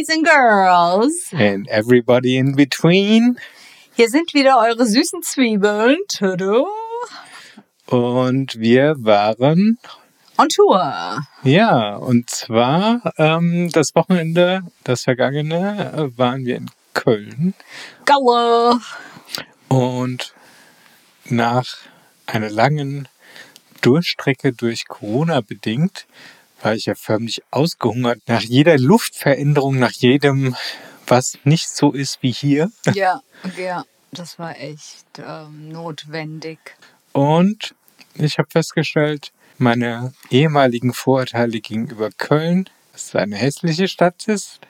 Boys 0.00 0.08
and 0.08 0.24
Girls. 0.24 1.30
And 1.32 1.68
everybody 1.68 2.38
in 2.38 2.54
between. 2.56 3.38
Hier 3.94 4.08
sind 4.08 4.32
wieder 4.32 4.58
eure 4.58 4.86
süßen 4.86 5.22
Zwiebeln. 5.22 5.98
Tudu. 6.08 6.66
Und 7.86 8.58
wir 8.58 8.94
waren 9.00 9.78
On 10.38 10.48
Tour. 10.48 11.20
Ja, 11.42 11.96
und 11.96 12.30
zwar 12.30 13.12
ähm, 13.18 13.68
das 13.72 13.94
Wochenende, 13.94 14.62
das 14.84 15.02
vergangene, 15.02 15.92
äh, 15.92 16.18
waren 16.18 16.46
wir 16.46 16.56
in 16.56 16.70
Köln. 16.94 17.52
Galle. 18.06 18.80
Und 19.68 20.32
nach 21.26 21.76
einer 22.24 22.48
langen 22.48 23.06
Durchstrecke 23.82 24.54
durch 24.54 24.88
Corona 24.88 25.42
bedingt, 25.42 26.06
war 26.62 26.74
ich 26.74 26.86
ja 26.86 26.94
förmlich 26.94 27.42
ausgehungert. 27.50 28.20
Nach 28.26 28.42
jeder 28.42 28.78
Luftveränderung, 28.78 29.78
nach 29.78 29.92
jedem, 29.92 30.56
was 31.06 31.38
nicht 31.44 31.68
so 31.68 31.92
ist 31.92 32.22
wie 32.22 32.32
hier. 32.32 32.70
Ja, 32.94 33.20
ja, 33.58 33.84
das 34.12 34.38
war 34.38 34.58
echt 34.58 35.06
ähm, 35.18 35.70
notwendig. 35.70 36.58
Und 37.12 37.74
ich 38.14 38.38
habe 38.38 38.48
festgestellt, 38.50 39.32
meine 39.58 40.12
ehemaligen 40.30 40.92
Vorurteile 40.92 41.60
gegenüber 41.60 42.10
Köln, 42.16 42.68
dass 42.92 43.06
es 43.06 43.14
eine 43.14 43.36
hässliche 43.36 43.88
Stadt 43.88 44.26
ist, 44.26 44.60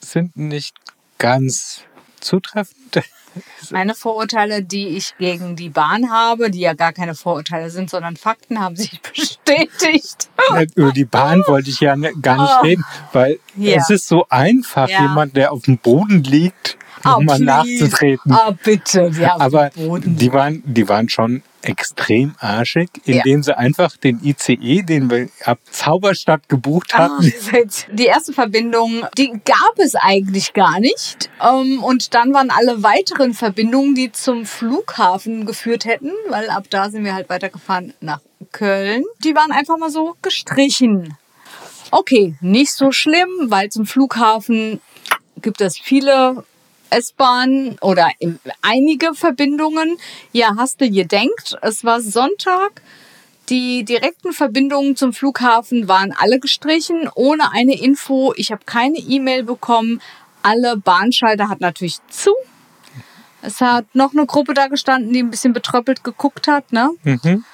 sind 0.00 0.36
nicht 0.36 0.74
ganz 1.18 1.82
zutreffend. 2.20 3.02
Meine 3.70 3.94
Vorurteile, 3.94 4.62
die 4.64 4.88
ich 4.88 5.14
gegen 5.18 5.54
die 5.54 5.68
Bahn 5.68 6.10
habe, 6.10 6.50
die 6.50 6.58
ja 6.60 6.74
gar 6.74 6.92
keine 6.92 7.14
Vorurteile 7.14 7.70
sind, 7.70 7.88
sondern 7.88 8.16
Fakten, 8.16 8.58
haben 8.60 8.74
sich 8.74 9.00
bestätigt. 9.14 10.28
Über 10.74 10.90
die 10.92 11.04
Bahn 11.04 11.44
wollte 11.46 11.70
ich 11.70 11.78
ja 11.80 11.94
ne- 11.96 12.12
gar 12.20 12.42
nicht 12.42 12.54
Oh. 12.58 12.62
reden, 12.64 12.84
weil 13.12 13.38
Ja. 13.56 13.76
es 13.76 13.90
ist 13.90 14.08
so 14.08 14.26
einfach, 14.28 14.88
Ja. 14.88 15.02
jemand, 15.02 15.36
der 15.36 15.52
auf 15.52 15.62
dem 15.62 15.78
Boden 15.78 16.24
liegt, 16.24 16.76
nochmal 17.04 17.36
please. 17.38 17.44
nachzutreten. 17.44 18.32
Ah, 18.32 18.50
bitte. 18.64 19.10
Ja, 19.18 19.38
Aber 19.38 19.70
die 19.76 20.32
waren, 20.32 20.62
die 20.66 20.88
waren 20.88 21.08
schon 21.08 21.42
extrem 21.62 22.34
arschig, 22.38 22.88
Ja. 23.04 23.16
indem 23.18 23.42
sie 23.42 23.56
einfach 23.56 23.96
den 23.96 24.20
ICE, 24.24 24.82
den 24.82 25.10
wir 25.10 25.28
ab 25.44 25.58
Zauberstadt 25.70 26.48
gebucht 26.48 26.92
Ah, 26.94 27.10
hatten, 27.18 27.32
Die 27.92 28.06
erste 28.06 28.32
Verbindung, 28.32 29.04
die 29.18 29.32
gab 29.44 29.78
es 29.78 29.94
eigentlich 29.94 30.52
gar 30.52 30.80
nicht. 30.80 31.30
Ähm, 31.42 31.82
Und 31.82 32.14
dann 32.14 32.32
waren 32.32 32.50
alle 32.50 32.82
weiteren 32.82 33.34
Verbindungen, 33.34 33.94
die 33.94 34.12
zum 34.12 34.46
Flughafen 34.46 35.46
geführt 35.46 35.84
hätten, 35.84 36.12
weil 36.28 36.48
ab 36.50 36.64
da 36.70 36.90
sind 36.90 37.04
wir 37.04 37.14
halt 37.14 37.28
weitergefahren 37.28 37.94
nach 38.00 38.20
Köln. 38.52 39.04
Die 39.24 39.34
waren 39.34 39.52
einfach 39.52 39.76
mal 39.78 39.90
so 39.90 40.16
gestrichen. 40.22 41.16
Okay, 41.90 42.36
nicht 42.40 42.72
so 42.72 42.92
schlimm, 42.92 43.28
weil 43.48 43.68
zum 43.70 43.84
Flughafen 43.86 44.80
gibt 45.42 45.60
es 45.60 45.78
viele 45.78 46.44
S-Bahnen 46.90 47.78
oder 47.80 48.10
einige 48.62 49.14
Verbindungen. 49.14 49.96
Ja, 50.32 50.54
hast 50.56 50.80
du 50.80 50.90
gedenkt, 50.90 51.56
es 51.62 51.84
war 51.84 52.00
Sonntag. 52.00 52.82
Die 53.48 53.84
direkten 53.84 54.32
Verbindungen 54.32 54.94
zum 54.94 55.12
Flughafen 55.12 55.88
waren 55.88 56.14
alle 56.16 56.38
gestrichen, 56.38 57.08
ohne 57.14 57.52
eine 57.52 57.80
Info. 57.80 58.32
Ich 58.36 58.52
habe 58.52 58.62
keine 58.64 58.98
E-Mail 58.98 59.42
bekommen. 59.42 60.00
Alle 60.42 60.76
Bahnschalter 60.76 61.48
hat 61.48 61.60
natürlich 61.60 61.98
zu. 62.08 62.32
Es 63.42 63.60
hat 63.60 63.86
noch 63.94 64.12
eine 64.12 64.26
Gruppe 64.26 64.54
da 64.54 64.68
gestanden, 64.68 65.12
die 65.12 65.22
ein 65.22 65.30
bisschen 65.30 65.52
betröppelt 65.52 66.04
geguckt 66.04 66.46
hat. 66.46 66.72
Ne? 66.72 66.90
Mhm. 67.02 67.44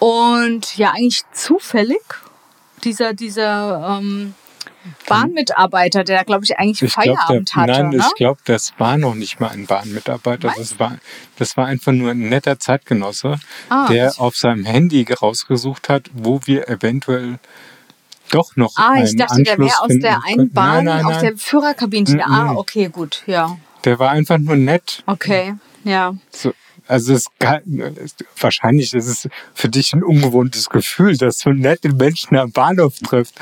Und 0.00 0.76
ja, 0.76 0.90
eigentlich 0.90 1.22
zufällig, 1.32 2.02
dieser, 2.82 3.12
dieser 3.12 4.00
ähm, 4.00 4.34
Bahnmitarbeiter, 5.08 6.04
der, 6.04 6.24
glaube 6.24 6.44
ich, 6.44 6.58
eigentlich 6.58 6.82
Ich 6.82 6.92
Feierabend 6.92 7.54
hatte. 7.56 7.70
nein, 7.72 7.88
ne? 7.90 7.96
ich 7.98 8.14
glaube, 8.14 8.40
das 8.44 8.72
war 8.78 8.96
noch 8.98 9.14
nicht 9.14 9.40
mal 9.40 9.48
ein 9.50 9.66
Bahnmitarbeiter. 9.66 10.52
Das 10.56 10.78
war, 10.78 10.98
das 11.38 11.56
war 11.56 11.66
einfach 11.66 11.92
nur 11.92 12.10
ein 12.12 12.28
netter 12.28 12.58
Zeitgenosse, 12.58 13.38
Ah, 13.68 13.86
der 13.88 14.10
ich- 14.10 14.18
auf 14.20 14.36
seinem 14.36 14.64
Handy 14.64 15.06
rausgesucht 15.12 15.88
hat, 15.88 16.10
wo 16.12 16.40
wir 16.44 16.68
eventuell 16.68 17.38
doch 18.30 18.56
noch 18.56 18.74
Ah, 18.76 18.94
ich 18.96 19.08
einen 19.10 19.16
dachte, 19.18 19.42
der 19.42 19.52
Anschluss 19.54 19.70
wäre 19.72 19.82
aus 19.82 19.98
der 20.02 20.24
einen. 20.24 20.52
Bahn, 20.52 20.84
nein, 20.84 20.96
nein, 20.96 21.04
aus 21.06 21.12
nein. 21.12 21.22
der 21.22 21.36
Führerkabine. 21.38 22.14
Mm, 22.16 22.20
Ah, 22.20 22.52
mm. 22.52 22.56
okay, 22.58 22.88
gut, 22.88 23.22
ja. 23.26 23.56
Der 23.84 23.98
war 23.98 24.10
einfach 24.10 24.38
nur 24.38 24.56
nett. 24.56 25.02
Okay, 25.06 25.54
ja. 25.84 26.14
So, 26.30 26.52
also 26.86 27.14
es 27.14 27.26
kann, 27.38 27.62
wahrscheinlich 28.38 28.92
ist 28.92 29.06
es 29.06 29.28
für 29.54 29.68
dich 29.68 29.92
ein 29.94 30.02
ungewohntes 30.02 30.68
Gefühl, 30.68 31.16
dass 31.16 31.38
du 31.38 31.50
nette 31.52 31.88
Menschen 31.94 32.36
am 32.36 32.50
Bahnhof 32.52 32.98
triffst. 32.98 33.34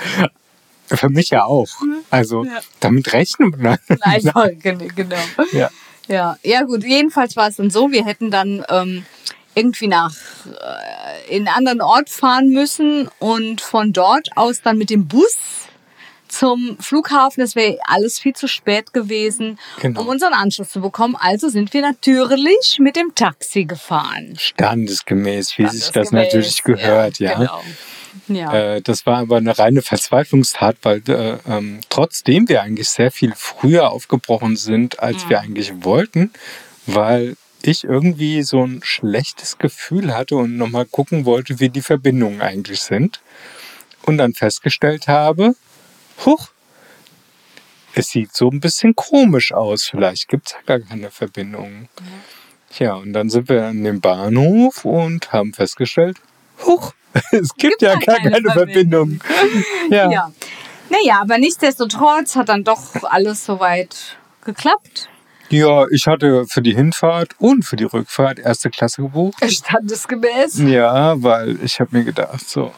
Für 0.88 1.08
mich 1.08 1.30
ja 1.30 1.44
auch. 1.44 1.69
Also 2.10 2.44
Ja. 2.44 2.60
damit 2.80 3.12
rechnen 3.12 3.54
wir. 3.58 3.78
Gen- 4.62 4.94
genau. 4.94 5.16
Ja. 5.52 5.70
Ja, 6.08 6.36
ja 6.44 6.62
gut, 6.62 6.84
jedenfalls 6.84 7.34
war 7.36 7.48
es 7.48 7.56
dann 7.56 7.69
so, 7.70 7.91
wir 7.91 8.04
hätten 8.04 8.30
dann 8.30 8.64
ähm, 8.69 9.04
irgendwie 9.56 9.88
nach 9.88 10.14
äh, 10.47 11.34
in 11.36 11.48
einen 11.48 11.56
anderen 11.56 11.80
Ort 11.80 12.08
fahren 12.10 12.50
müssen 12.50 13.08
und 13.19 13.60
von 13.60 13.92
dort 13.92 14.28
aus 14.36 14.62
dann 14.62 14.78
mit 14.78 14.91
dem 14.91 15.08
Bus 15.08 15.36
zum 16.28 16.76
Flughafen. 16.80 17.41
Das 17.41 17.56
wäre 17.56 17.78
alles 17.88 18.18
viel 18.20 18.34
zu 18.34 18.47
spät 18.47 18.92
gewesen, 18.92 19.58
Genau. 19.80 20.03
um 20.03 20.08
unseren 20.08 20.32
Anschluss 20.32 20.70
zu 20.70 20.80
bekommen. 20.80 21.16
Also 21.18 21.48
sind 21.48 21.72
wir 21.72 21.82
natürlich 21.82 22.76
mit 22.78 22.94
dem 22.94 23.14
Taxi 23.16 23.64
gefahren. 23.64 24.34
Standesgemäß, 24.38 25.58
wie 25.58 25.66
sich 25.68 25.80
das 25.80 25.88
Standesgemäß, 25.88 26.24
natürlich 26.34 26.62
gehört, 26.62 27.18
ja. 27.18 27.34
Genau. 27.38 27.60
Ja. 28.28 28.77
Äh, 28.77 28.82
das 28.82 29.06
war 29.06 29.19
aber 29.19 29.37
eine 29.37 29.59
reine 29.59 29.82
Verzweiflungstat, 29.82 30.77
weil 30.82 31.03
äh, 31.09 31.38
ähm, 31.49 31.81
trotzdem 31.88 32.49
wir 32.49 32.62
eigentlich 32.62 32.88
sehr 32.88 33.10
viel 33.10 33.32
früher 33.37 33.91
aufgebrochen 33.91 34.56
sind, 34.56 35.00
als 35.00 35.28
wir 35.28 35.41
eigentlich 35.41 35.84
wollten, 35.84 36.32
weil 36.87 37.37
ich 37.62 37.84
irgendwie 37.84 38.43
so 38.43 38.65
ein 38.65 38.81
schlechtes 38.82 39.59
Gefühl 39.59 40.15
hatte 40.15 40.37
und 40.37 40.56
nochmal 40.56 40.87
gucken 40.87 41.25
wollte, 41.25 41.59
wie 41.60 41.69
die 41.69 41.82
Verbindungen 41.82 42.41
eigentlich 42.41 42.82
sind. 42.82 43.21
Und 44.03 44.19
dann 44.19 44.34
festgestellt 44.34 45.09
habe, 45.09 45.56
huch, 46.25 46.50
es 47.94 48.10
sieht 48.10 48.34
so 48.34 48.50
ein 48.50 48.60
bisschen 48.60 48.94
komisch 48.94 49.53
aus. 49.53 49.87
Vielleicht 49.87 50.28
gibt 50.28 50.48
es 50.48 50.53
ja 50.53 50.59
gar 50.65 50.81
keine 50.81 51.10
Verbindungen. 51.10 51.88
Tja, 52.71 52.94
und 52.94 53.15
dann 53.15 53.31
sind 53.31 53.48
wir 53.48 53.65
an 53.65 53.83
dem 53.83 54.00
Bahnhof 54.00 54.84
und 54.84 55.33
haben 55.33 55.54
festgestellt, 55.54 56.19
huch, 56.65 56.93
es 57.32 57.54
gibt, 57.54 57.82
ja 57.82 57.93
ja 57.93 57.99
gar 57.99 58.16
keine 58.16 58.31
keine 58.31 58.50
Verbindung. 58.53 59.21
Ja. 59.91 60.10
Ja. 60.10 60.32
Naja, 60.88 61.21
aber 61.21 61.38
nichtsdestotrotz 61.38 62.37
hat 62.37 62.49
dann 62.49 62.65
doch 62.65 63.03
alles 63.03 63.44
soweit 63.44 64.16
geklappt. 64.44 65.09
ja, 65.50 65.87
ich 65.91 66.06
hatte 66.06 66.44
für 66.47 66.62
die 66.62 66.75
Hinfahrt 66.75 67.31
und 67.38 67.65
für 67.65 67.77
die 67.77 67.84
Rückfahrt 67.84 68.38
erste 68.38 68.71
Klasse 68.71 69.03
gebucht. 69.03 69.44
Standesgemäß. 69.44 70.59
Ja, 70.60 71.21
weil 71.22 71.59
ich 71.62 71.81
habe 71.81 71.99
mir 71.99 72.04
gedacht, 72.04 72.49
so. 72.49 72.72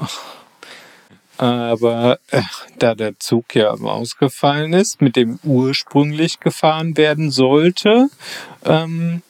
Aber 1.37 2.19
äh, 2.33 2.43
da 2.79 2.97
der 2.97 3.19
Zug 3.21 3.55
ja 3.55 3.71
ausgefallen 3.71 4.73
ist, 4.73 5.01
mit 5.01 5.15
dem 5.15 5.39
ursprünglich 5.45 6.41
gefahren 6.41 6.97
werden 6.97 7.31
sollte, 7.31 8.09
ähm, 8.65 9.23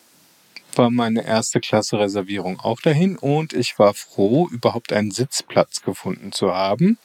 war 0.78 0.90
meine 0.90 1.26
erste 1.26 1.60
Klasse 1.60 1.98
Reservierung 1.98 2.60
auch 2.60 2.80
dahin 2.80 3.16
und 3.16 3.52
ich 3.52 3.78
war 3.78 3.94
froh, 3.94 4.48
überhaupt 4.50 4.92
einen 4.92 5.10
Sitzplatz 5.10 5.82
gefunden 5.82 6.32
zu 6.32 6.54
haben. 6.54 6.98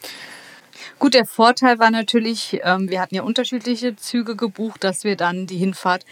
Gut, 1.00 1.14
der 1.14 1.26
Vorteil 1.26 1.80
war 1.80 1.92
natürlich, 1.92 2.60
ähm, 2.64 2.90
wir 2.90 3.02
hatten 3.02 3.16
ja 3.16 3.24
unterschiedliche 3.24 3.96
Züge 3.96 4.36
gebucht, 4.36 4.84
dass 4.84 5.04
wir 5.04 5.16
dann 5.16 5.48
die 5.48 5.58
Hinfahrt 5.58 6.06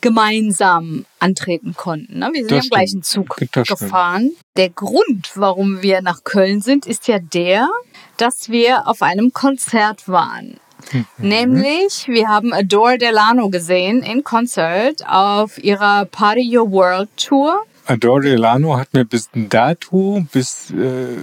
gemeinsam 0.00 1.04
antreten 1.18 1.74
konnten. 1.76 2.18
Ne? 2.20 2.30
Wir 2.32 2.42
sind 2.42 2.50
Das 2.52 2.58
ja 2.58 2.64
im 2.64 2.70
gleichen 2.70 3.02
stimmt. 3.02 3.28
Zug 3.28 3.36
Das 3.52 3.66
stimmt. 3.66 3.80
gefahren. 3.80 4.30
Der 4.56 4.70
Grund, 4.70 5.32
warum 5.34 5.82
wir 5.82 6.00
nach 6.00 6.24
Köln 6.24 6.62
sind, 6.62 6.86
ist 6.86 7.06
ja 7.08 7.18
der, 7.18 7.68
dass 8.16 8.48
wir 8.48 8.86
auf 8.88 9.02
einem 9.02 9.32
Konzert 9.32 10.08
waren. 10.08 10.58
Mhm. 10.92 11.06
Nämlich, 11.18 12.06
wir 12.08 12.28
haben 12.28 12.52
Adore 12.52 12.98
Delano 12.98 13.50
gesehen 13.50 14.02
in 14.02 14.24
Konzert 14.24 15.06
auf 15.06 15.62
ihrer 15.62 16.04
Party 16.06 16.56
Your 16.56 16.70
World 16.70 17.08
Tour. 17.16 17.62
Adore 17.86 18.22
Delano 18.22 18.76
hat 18.76 18.92
mir 18.94 19.04
bis 19.04 19.28
dato, 19.34 20.24
bis 20.32 20.70
äh, 20.70 21.16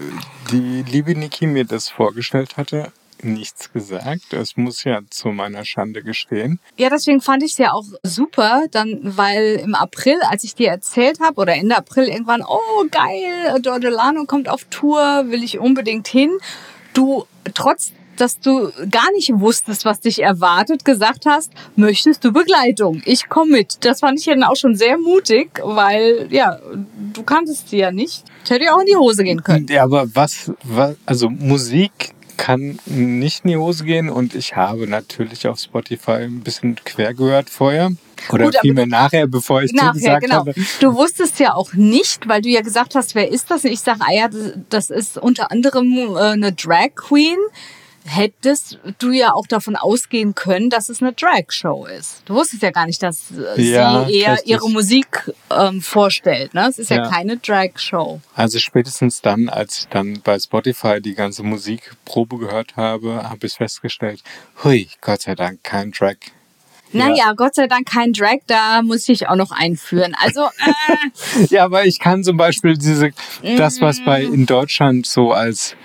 die 0.52 0.84
liebe 0.84 1.16
Niki 1.16 1.48
mir 1.48 1.66
das 1.66 1.90
vorgestellt 1.90 2.58
hatte, 2.58 2.92
nichts 3.24 3.72
gesagt. 3.72 4.22
Das 4.32 4.58
muss 4.58 4.84
ja 4.84 5.00
zu 5.10 5.30
meiner 5.30 5.66
Schande 5.66 6.04
gestehen. 6.04 6.60
Ja, 6.78 6.90
deswegen 6.90 7.22
fand 7.22 7.44
ich 7.44 7.54
es 7.54 7.58
ja 7.58 7.72
auch 7.72 7.86
super, 8.04 8.66
dann, 8.72 9.00
weil 9.02 9.62
im 9.64 9.76
April, 9.76 10.18
als 10.30 10.44
ich 10.44 10.56
dir 10.56 10.70
erzählt 10.70 11.20
habe, 11.20 11.40
oder 11.42 11.56
Ende 11.56 11.78
April 11.78 12.08
irgendwann, 12.08 12.44
oh 12.48 12.86
geil, 12.92 13.54
Adore 13.54 13.80
Delano 13.80 14.26
kommt 14.26 14.50
auf 14.50 14.66
Tour, 14.66 15.26
will 15.28 15.44
ich 15.44 15.60
unbedingt 15.60 16.08
hin. 16.08 16.32
Du, 16.94 17.26
trotz, 17.54 17.92
dass 18.18 18.40
du 18.40 18.72
gar 18.90 19.12
nicht 19.14 19.32
wusstest, 19.36 19.86
was 19.86 20.00
dich 20.00 20.22
erwartet, 20.22 20.84
gesagt 20.86 21.26
hast, 21.26 21.52
möchtest 21.76 22.24
du 22.24 22.32
Begleitung? 22.32 23.02
Ich 23.06 23.30
komme 23.30 23.52
mit. 23.52 23.78
Das 23.86 24.00
fand 24.02 24.20
ich 24.20 24.26
ja 24.26 24.34
dann 24.34 24.44
auch 24.44 24.56
schon 24.56 24.76
sehr 24.76 24.98
mutig, 24.98 25.62
weil, 25.64 26.28
ja, 26.32 26.60
du 27.14 27.24
kanntest 27.24 27.70
sie 27.70 27.78
ja 27.78 27.92
nicht. 27.92 28.24
Das 28.42 28.52
hätte 28.52 28.66
ja 28.66 28.76
auch 28.76 28.80
in 28.80 28.86
die 28.88 28.96
Hose 28.96 29.24
gehen 29.24 29.44
können. 29.44 29.68
Ja, 29.70 29.84
aber 29.84 30.06
was, 30.14 30.52
was 30.64 30.96
also 31.06 31.30
Musik 31.30 31.92
kann 32.38 32.78
nicht 32.86 33.44
in 33.46 33.50
die 33.52 33.58
Hose 33.58 33.84
gehen 33.84 34.10
und 34.10 34.36
ich 34.36 34.56
habe 34.56 34.88
natürlich 34.88 35.48
auf 35.48 35.58
Spotify 35.60 36.24
ein 36.24 36.42
bisschen 36.42 36.76
quer 36.86 37.14
gehört 37.16 37.50
vorher. 37.50 37.92
Oder 38.32 38.46
Gut, 38.46 38.58
vielmehr 38.62 38.88
nachher, 38.88 39.28
bevor 39.28 39.62
ich 39.64 39.74
Nachher, 39.74 39.94
zugesagt 39.94 40.22
genau. 40.24 40.36
habe. 40.38 40.54
Du 40.80 40.94
wusstest 40.96 41.40
ja 41.40 41.54
auch 41.56 41.74
nicht, 41.74 42.28
weil 42.28 42.42
du 42.42 42.50
ja 42.50 42.62
gesagt 42.62 42.94
hast, 42.96 43.16
wer 43.16 43.32
ist 43.32 43.50
das? 43.50 43.64
Und 43.64 43.72
ich 43.72 43.80
sage, 43.80 44.00
ah 44.02 44.12
ja, 44.14 44.28
das- 44.28 44.54
das 44.70 44.90
ist 44.90 45.18
unter 45.18 45.52
anderem 45.52 46.16
äh, 46.16 46.20
eine 46.20 46.52
Drag 46.52 46.90
Queen. 46.96 47.38
Hättest 48.10 48.80
du 49.00 49.12
ja 49.12 49.34
auch 49.34 49.48
davon 49.48 49.76
ausgehen 49.76 50.34
können, 50.34 50.70
dass 50.70 50.88
es 50.88 51.02
eine 51.02 51.12
Drag-Show 51.12 51.86
ist. 51.88 52.22
Du 52.26 52.36
wusstest 52.36 52.64
ja 52.64 52.72
gar 52.72 52.86
nicht, 52.86 53.04
dass 53.04 53.32
äh, 53.32 53.62
Ja, 53.62 54.06
sie 54.06 54.14
eher 54.20 54.34
richtig. 54.34 54.50
ihre 54.50 54.70
Musik 54.70 55.32
ähm, 55.52 55.82
vorstellt. 55.82 56.54
Ne? 56.54 56.68
Es 56.70 56.80
ist 56.80 56.90
ja, 56.90 57.04
Ja. 57.04 57.10
keine 57.10 57.36
Drag-Show. 57.38 58.22
Also 58.34 58.60
spätestens 58.60 59.22
dann, 59.22 59.50
als 59.50 59.80
ich 59.80 59.88
dann 59.90 60.22
bei 60.24 60.40
Spotify 60.40 61.02
die 61.02 61.16
ganze 61.16 61.44
Musikprobe 61.44 62.38
gehört 62.38 62.78
habe, 62.78 63.24
habe 63.30 63.46
ich 63.46 63.54
festgestellt, 63.54 64.24
hui, 64.64 64.88
Gott 65.02 65.24
sei 65.24 65.36
Dank, 65.36 65.64
kein 65.64 65.92
Track. 65.92 66.32
Naja, 66.94 67.34
Gott 67.34 67.56
sei 67.56 67.68
Dank 67.68 67.88
kein 67.92 68.14
Drag, 68.14 68.40
da 68.48 68.82
muss 68.82 69.08
ich 69.10 69.28
auch 69.28 69.36
noch 69.36 69.52
einführen. 69.52 70.16
Also, 70.20 70.46
äh, 70.46 71.46
Ja, 71.50 71.66
aber 71.66 71.86
ich 71.86 72.00
kann 72.00 72.24
zum 72.24 72.38
Beispiel 72.38 72.78
diese, 72.78 73.12
das, 73.58 73.82
was 73.82 74.04
bei 74.04 74.26
Mm. 74.28 74.34
in 74.34 74.46
Deutschland 74.46 75.06
so 75.06 75.32
als 75.32 75.76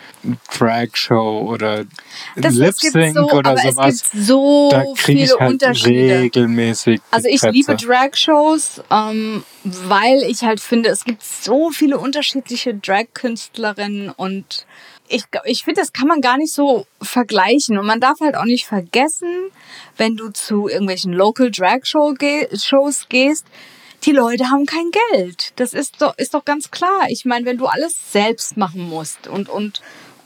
Drag-Show 0.56 1.48
oder 1.48 1.84
das, 2.36 2.54
es 2.54 2.58
Lip-Sync 2.58 3.14
gibt 3.14 3.30
so, 3.30 3.36
oder 3.36 3.50
aber 3.50 3.60
sowas, 3.60 3.94
es 3.94 4.10
gibt 4.10 4.24
so 4.24 4.68
da 4.70 4.80
kriege 4.82 4.94
viele 5.02 5.24
ich 5.24 5.40
halt 5.40 5.52
Unterschiede. 5.52 6.18
regelmäßig. 6.20 7.00
Also 7.10 7.28
ich 7.28 7.40
Krätze. 7.40 7.52
liebe 7.52 7.76
Drag-Shows, 7.76 8.82
ähm, 8.90 9.42
weil 9.64 10.22
ich 10.22 10.42
halt 10.42 10.60
finde, 10.60 10.90
es 10.90 11.04
gibt 11.04 11.22
so 11.24 11.70
viele 11.70 11.98
unterschiedliche 11.98 12.74
Drag-Künstlerinnen 12.74 14.10
und 14.10 14.66
ich, 15.12 15.24
ich 15.44 15.64
finde, 15.64 15.80
das 15.80 15.92
kann 15.92 16.08
man 16.08 16.20
gar 16.20 16.38
nicht 16.38 16.52
so 16.52 16.86
vergleichen. 17.00 17.78
Und 17.78 17.86
man 17.86 18.00
darf 18.00 18.20
halt 18.20 18.36
auch 18.36 18.44
nicht 18.44 18.66
vergessen, 18.66 19.50
wenn 19.96 20.16
du 20.16 20.30
zu 20.30 20.68
irgendwelchen 20.68 21.12
Local 21.12 21.50
Drag-Shows 21.50 22.16
geh 22.18 22.48
Shows 22.56 23.06
gehst, 23.08 23.46
die 24.04 24.12
Leute 24.12 24.50
haben 24.50 24.66
kein 24.66 24.90
Geld. 25.12 25.52
Das 25.56 25.74
ist 25.74 26.02
doch, 26.02 26.16
ist 26.18 26.34
doch 26.34 26.44
ganz 26.44 26.70
klar. 26.70 27.06
Ich 27.08 27.24
meine, 27.24 27.46
wenn 27.46 27.58
du 27.58 27.66
alles 27.66 28.12
selbst 28.12 28.56
machen 28.56 28.88
musst 28.88 29.28
und, 29.28 29.48
und 29.48 29.80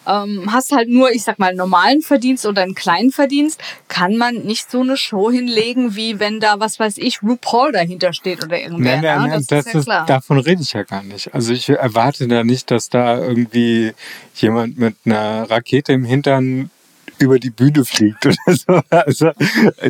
ähm, 0.07 0.53
hast 0.53 0.73
halt 0.73 0.89
nur, 0.89 1.11
ich 1.13 1.23
sag 1.23 1.39
mal, 1.39 1.49
einen 1.49 1.59
normalen 1.59 2.03
Verdienst 2.03 2.47
oder 2.47 2.63
einen 2.63 2.75
kleinen 2.75 3.11
Verdienst, 3.11 3.61
kann 3.89 4.17
man 4.17 4.37
nicht 4.43 4.71
so 4.71 4.81
eine 4.81 4.97
Show 4.97 5.31
hinlegen, 5.31 5.97
wie 5.97 6.21
wenn 6.21 6.41
da, 6.41 6.61
was 6.61 6.79
weiß 6.79 6.99
ich, 6.99 7.23
RuPaul 7.23 7.73
dahinter 7.73 8.13
steht 8.13 8.45
oder 8.45 8.61
irgendwer. 8.61 8.97
Nein, 8.97 9.03
nein, 9.03 9.23
ne? 9.23 9.29
nein, 9.29 9.45
das, 9.49 9.65
das 9.65 9.67
ist 9.67 9.75
ja 9.75 9.83
klar. 9.83 10.07
davon 10.07 10.39
rede 10.39 10.63
ich 10.63 10.73
ja 10.73 10.83
gar 10.85 11.03
nicht. 11.03 11.35
Also 11.35 11.53
ich 11.53 11.69
erwarte 11.69 12.29
da 12.29 12.45
nicht, 12.45 12.71
dass 12.71 12.89
da 12.89 13.19
irgendwie 13.19 13.93
jemand 14.37 14.79
mit 14.79 14.97
einer 15.05 15.51
Rakete 15.51 15.93
im 15.93 16.05
Hintern 16.05 16.71
über 17.19 17.39
die 17.39 17.51
Bühne 17.51 17.85
fliegt 17.85 18.27
oder 18.27 18.37
so. 18.49 18.81
Also 18.91 19.31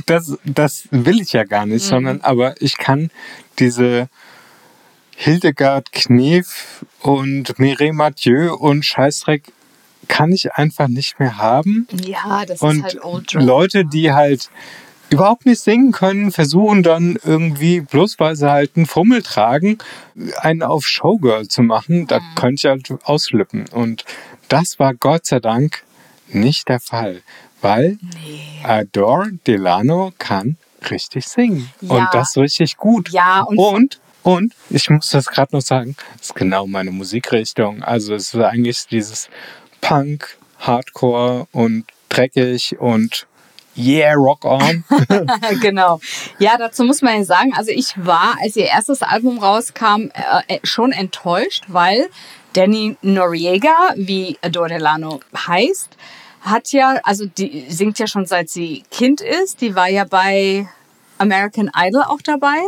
das, 0.06 0.38
das 0.44 0.88
will 0.90 1.20
ich 1.20 1.32
ja 1.32 1.44
gar 1.44 1.66
Mhm. 1.66 1.72
nicht, 1.72 1.84
sondern 1.84 2.20
aber 2.20 2.54
ich 2.60 2.76
kann 2.78 3.10
diese 3.58 4.08
Hildegard 5.16 5.92
Knef 5.92 6.84
und 7.00 7.58
Mireille 7.58 7.92
Mathieu 7.94 8.54
und 8.54 8.84
Scheißdreck 8.84 9.44
kann 10.08 10.32
ich 10.32 10.52
einfach 10.52 10.88
nicht 10.88 11.18
mehr 11.18 11.36
haben. 11.38 11.86
ja, 12.04 12.44
das 12.46 12.60
Und 12.62 12.78
ist 12.78 12.82
halt 12.84 13.04
Old 13.04 13.34
Drag. 13.34 13.42
Leute, 13.42 13.84
die 13.84 14.12
halt 14.12 14.50
überhaupt 15.10 15.46
nicht 15.46 15.60
singen 15.60 15.92
können, 15.92 16.32
versuchen 16.32 16.82
dann 16.82 17.16
irgendwie, 17.24 17.80
bloß 17.80 18.18
weil 18.18 18.34
sie 18.36 18.50
halt 18.50 18.76
einen 18.76 18.86
Fummel 18.86 19.22
tragen, 19.22 19.78
einen 20.38 20.62
auf 20.64 20.84
Showgirl 20.86 21.46
zu 21.48 21.62
machen. 21.62 22.06
Da 22.08 22.18
Mhm. 22.18 22.34
könnte 22.34 22.60
ich 22.60 22.64
halt 22.66 23.04
ausflippen. 23.04 23.66
Und 23.70 24.04
das 24.48 24.78
war 24.78 24.94
Gott 24.94 25.26
sei 25.26 25.38
Dank 25.40 25.82
nicht 26.28 26.68
der 26.68 26.80
Fall, 26.80 27.22
weil 27.60 27.98
Adore 28.64 29.30
Delano 29.46 30.12
kann 30.18 30.56
richtig 30.90 31.26
singen. 31.28 31.70
Ja. 31.80 31.94
Und 31.94 32.08
das 32.12 32.36
richtig 32.36 32.76
gut. 32.76 33.10
Ja, 33.10 33.42
und- 33.42 33.58
und 33.58 34.00
und 34.22 34.54
ich 34.70 34.90
muss 34.90 35.10
das 35.10 35.26
gerade 35.26 35.54
noch 35.54 35.62
sagen, 35.62 35.94
das 36.18 36.26
ist 36.30 36.34
genau 36.34 36.66
meine 36.66 36.90
Musikrichtung. 36.90 37.84
Also 37.84 38.12
es 38.14 38.34
ist 38.34 38.40
eigentlich 38.40 38.84
dieses 38.88 39.28
Punk, 39.80 40.36
Hardcore 40.58 41.46
und 41.52 41.84
dreckig 42.08 42.76
und 42.78 43.26
yeah, 43.76 44.14
rock 44.14 44.44
on. 44.44 44.84
genau. 45.60 46.00
Ja, 46.38 46.56
dazu 46.56 46.84
muss 46.84 47.02
man 47.02 47.18
ja 47.18 47.24
sagen, 47.24 47.52
also 47.54 47.70
ich 47.70 47.92
war, 47.96 48.36
als 48.40 48.56
ihr 48.56 48.66
erstes 48.66 49.02
Album 49.02 49.38
rauskam, 49.38 50.10
äh, 50.48 50.58
schon 50.62 50.92
enttäuscht, 50.92 51.64
weil 51.68 52.08
Danny 52.54 52.96
Noriega, 53.02 53.92
wie 53.96 54.38
Adore 54.42 54.70
Delano 54.70 55.20
heißt, 55.36 55.90
hat 56.40 56.72
ja, 56.72 57.00
also 57.02 57.26
die 57.26 57.66
singt 57.68 57.98
ja 57.98 58.06
schon 58.06 58.24
seit 58.24 58.48
sie 58.48 58.84
Kind 58.90 59.20
ist. 59.20 59.60
Die 59.60 59.74
war 59.74 59.88
ja 59.88 60.04
bei 60.04 60.68
American 61.18 61.70
Idol 61.76 62.02
auch 62.02 62.20
dabei. 62.22 62.58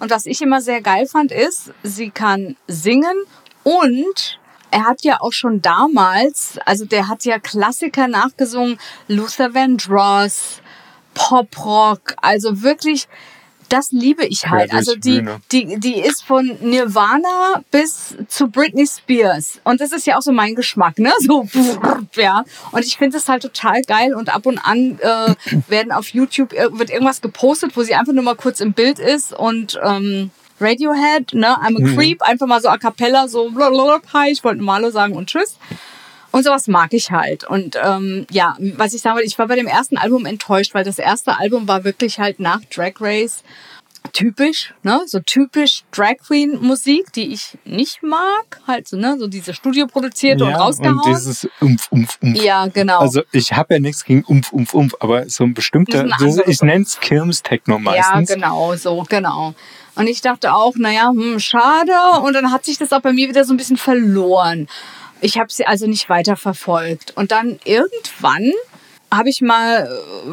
Und 0.00 0.10
was 0.10 0.26
ich 0.26 0.40
immer 0.42 0.60
sehr 0.60 0.80
geil 0.80 1.06
fand, 1.06 1.30
ist, 1.30 1.70
sie 1.82 2.10
kann 2.10 2.56
singen 2.66 3.16
und 3.62 4.37
er 4.70 4.84
hat 4.84 5.02
ja 5.02 5.20
auch 5.20 5.32
schon 5.32 5.62
damals, 5.62 6.58
also 6.64 6.84
der 6.84 7.08
hat 7.08 7.24
ja 7.24 7.38
Klassiker 7.38 8.08
nachgesungen, 8.08 8.78
Luther 9.08 9.54
Vandross, 9.54 10.60
Pop-Rock, 11.14 12.14
also 12.22 12.62
wirklich, 12.62 13.08
das 13.68 13.92
liebe 13.92 14.24
ich 14.24 14.46
halt. 14.46 14.72
Also 14.72 14.94
die 14.96 15.18
die, 15.52 15.78
die, 15.78 16.00
ist 16.00 16.24
von 16.24 16.56
Nirvana 16.62 17.62
bis 17.70 18.16
zu 18.28 18.48
Britney 18.48 18.86
Spears. 18.86 19.60
Und 19.64 19.80
das 19.82 19.92
ist 19.92 20.06
ja 20.06 20.16
auch 20.16 20.22
so 20.22 20.32
mein 20.32 20.54
Geschmack, 20.54 20.98
ne? 20.98 21.12
So, 21.20 21.46
ja. 22.16 22.44
Und 22.72 22.84
ich 22.86 22.96
finde 22.96 23.18
es 23.18 23.28
halt 23.28 23.42
total 23.42 23.82
geil. 23.82 24.14
Und 24.14 24.34
ab 24.34 24.46
und 24.46 24.58
an 24.58 24.98
äh, 25.00 25.34
werden 25.68 25.92
auf 25.92 26.08
YouTube 26.14 26.54
ir- 26.54 26.78
wird 26.78 26.88
irgendwas 26.88 27.20
gepostet, 27.20 27.76
wo 27.76 27.82
sie 27.82 27.94
einfach 27.94 28.14
nur 28.14 28.24
mal 28.24 28.36
kurz 28.36 28.60
im 28.60 28.72
Bild 28.72 28.98
ist 28.98 29.34
und 29.34 29.78
ähm, 29.84 30.30
Radiohead, 30.60 31.34
ne? 31.34 31.56
I'm 31.60 31.76
a 31.76 31.94
Creep, 31.94 32.22
einfach 32.22 32.46
mal 32.46 32.60
so 32.60 32.68
a 32.68 32.78
cappella, 32.78 33.28
so 33.28 33.50
blablabla, 33.50 34.00
hi, 34.12 34.30
ich 34.30 34.42
wollte 34.44 34.62
Malo 34.62 34.90
sagen 34.90 35.14
und 35.14 35.28
tschüss. 35.28 35.56
Und 36.30 36.44
sowas 36.44 36.68
mag 36.68 36.92
ich 36.92 37.10
halt. 37.10 37.44
Und 37.44 37.76
ähm, 37.82 38.26
ja, 38.30 38.56
was 38.76 38.92
ich 38.92 39.00
sagen 39.00 39.16
wollte, 39.16 39.26
ich 39.26 39.38
war 39.38 39.48
bei 39.48 39.56
dem 39.56 39.66
ersten 39.66 39.96
Album 39.96 40.26
enttäuscht, 40.26 40.74
weil 40.74 40.84
das 40.84 40.98
erste 40.98 41.38
Album 41.38 41.66
war 41.66 41.84
wirklich 41.84 42.18
halt 42.20 42.38
nach 42.38 42.60
Drag 42.70 42.94
Race 43.00 43.42
typisch, 44.12 44.74
ne? 44.82 45.00
So 45.06 45.20
typisch 45.20 45.84
Drag 45.92 46.16
Queen 46.26 46.58
Musik, 46.60 47.12
die 47.12 47.32
ich 47.32 47.58
nicht 47.64 48.02
mag. 48.02 48.60
Halt 48.66 48.88
so, 48.88 48.96
ne? 48.96 49.16
So 49.18 49.26
diese 49.28 49.54
studioproduzierte 49.54 50.44
und 50.44 50.54
rausgehauen. 50.54 50.98
und 50.98 51.06
dieses 51.06 51.48
Umf, 51.60 51.88
Umf, 51.90 52.18
Umf. 52.22 52.42
ja, 52.42 52.66
genau. 52.66 52.98
Also 53.00 53.22
ich 53.32 53.52
habe 53.52 53.74
ja 53.74 53.80
nichts 53.80 54.04
gegen 54.04 54.24
Umf, 54.24 54.52
Umf, 54.52 54.74
Umf, 54.74 54.94
aber 55.00 55.28
so 55.28 55.44
ein 55.44 55.54
bestimmter, 55.54 56.00
anderes- 56.00 56.40
ich 56.46 56.60
nenne 56.62 56.84
es 56.84 56.98
Kirmes-Techno 57.00 57.74
ja, 57.76 57.80
meistens. 57.80 58.30
genau, 58.32 58.74
so, 58.76 59.04
genau. 59.08 59.54
Und 59.94 60.06
ich 60.06 60.20
dachte 60.20 60.54
auch, 60.54 60.74
naja, 60.76 61.08
hm, 61.10 61.40
schade. 61.40 61.92
Und 62.22 62.32
dann 62.34 62.52
hat 62.52 62.64
sich 62.64 62.78
das 62.78 62.92
auch 62.92 63.00
bei 63.00 63.12
mir 63.12 63.28
wieder 63.28 63.44
so 63.44 63.52
ein 63.52 63.56
bisschen 63.56 63.76
verloren. 63.76 64.68
Ich 65.20 65.38
habe 65.38 65.52
sie 65.52 65.66
also 65.66 65.86
nicht 65.88 66.08
weiter 66.08 66.36
verfolgt. 66.36 67.12
Und 67.16 67.32
dann 67.32 67.58
irgendwann 67.64 68.52
habe 69.10 69.30
ich 69.30 69.40
mal, 69.40 69.88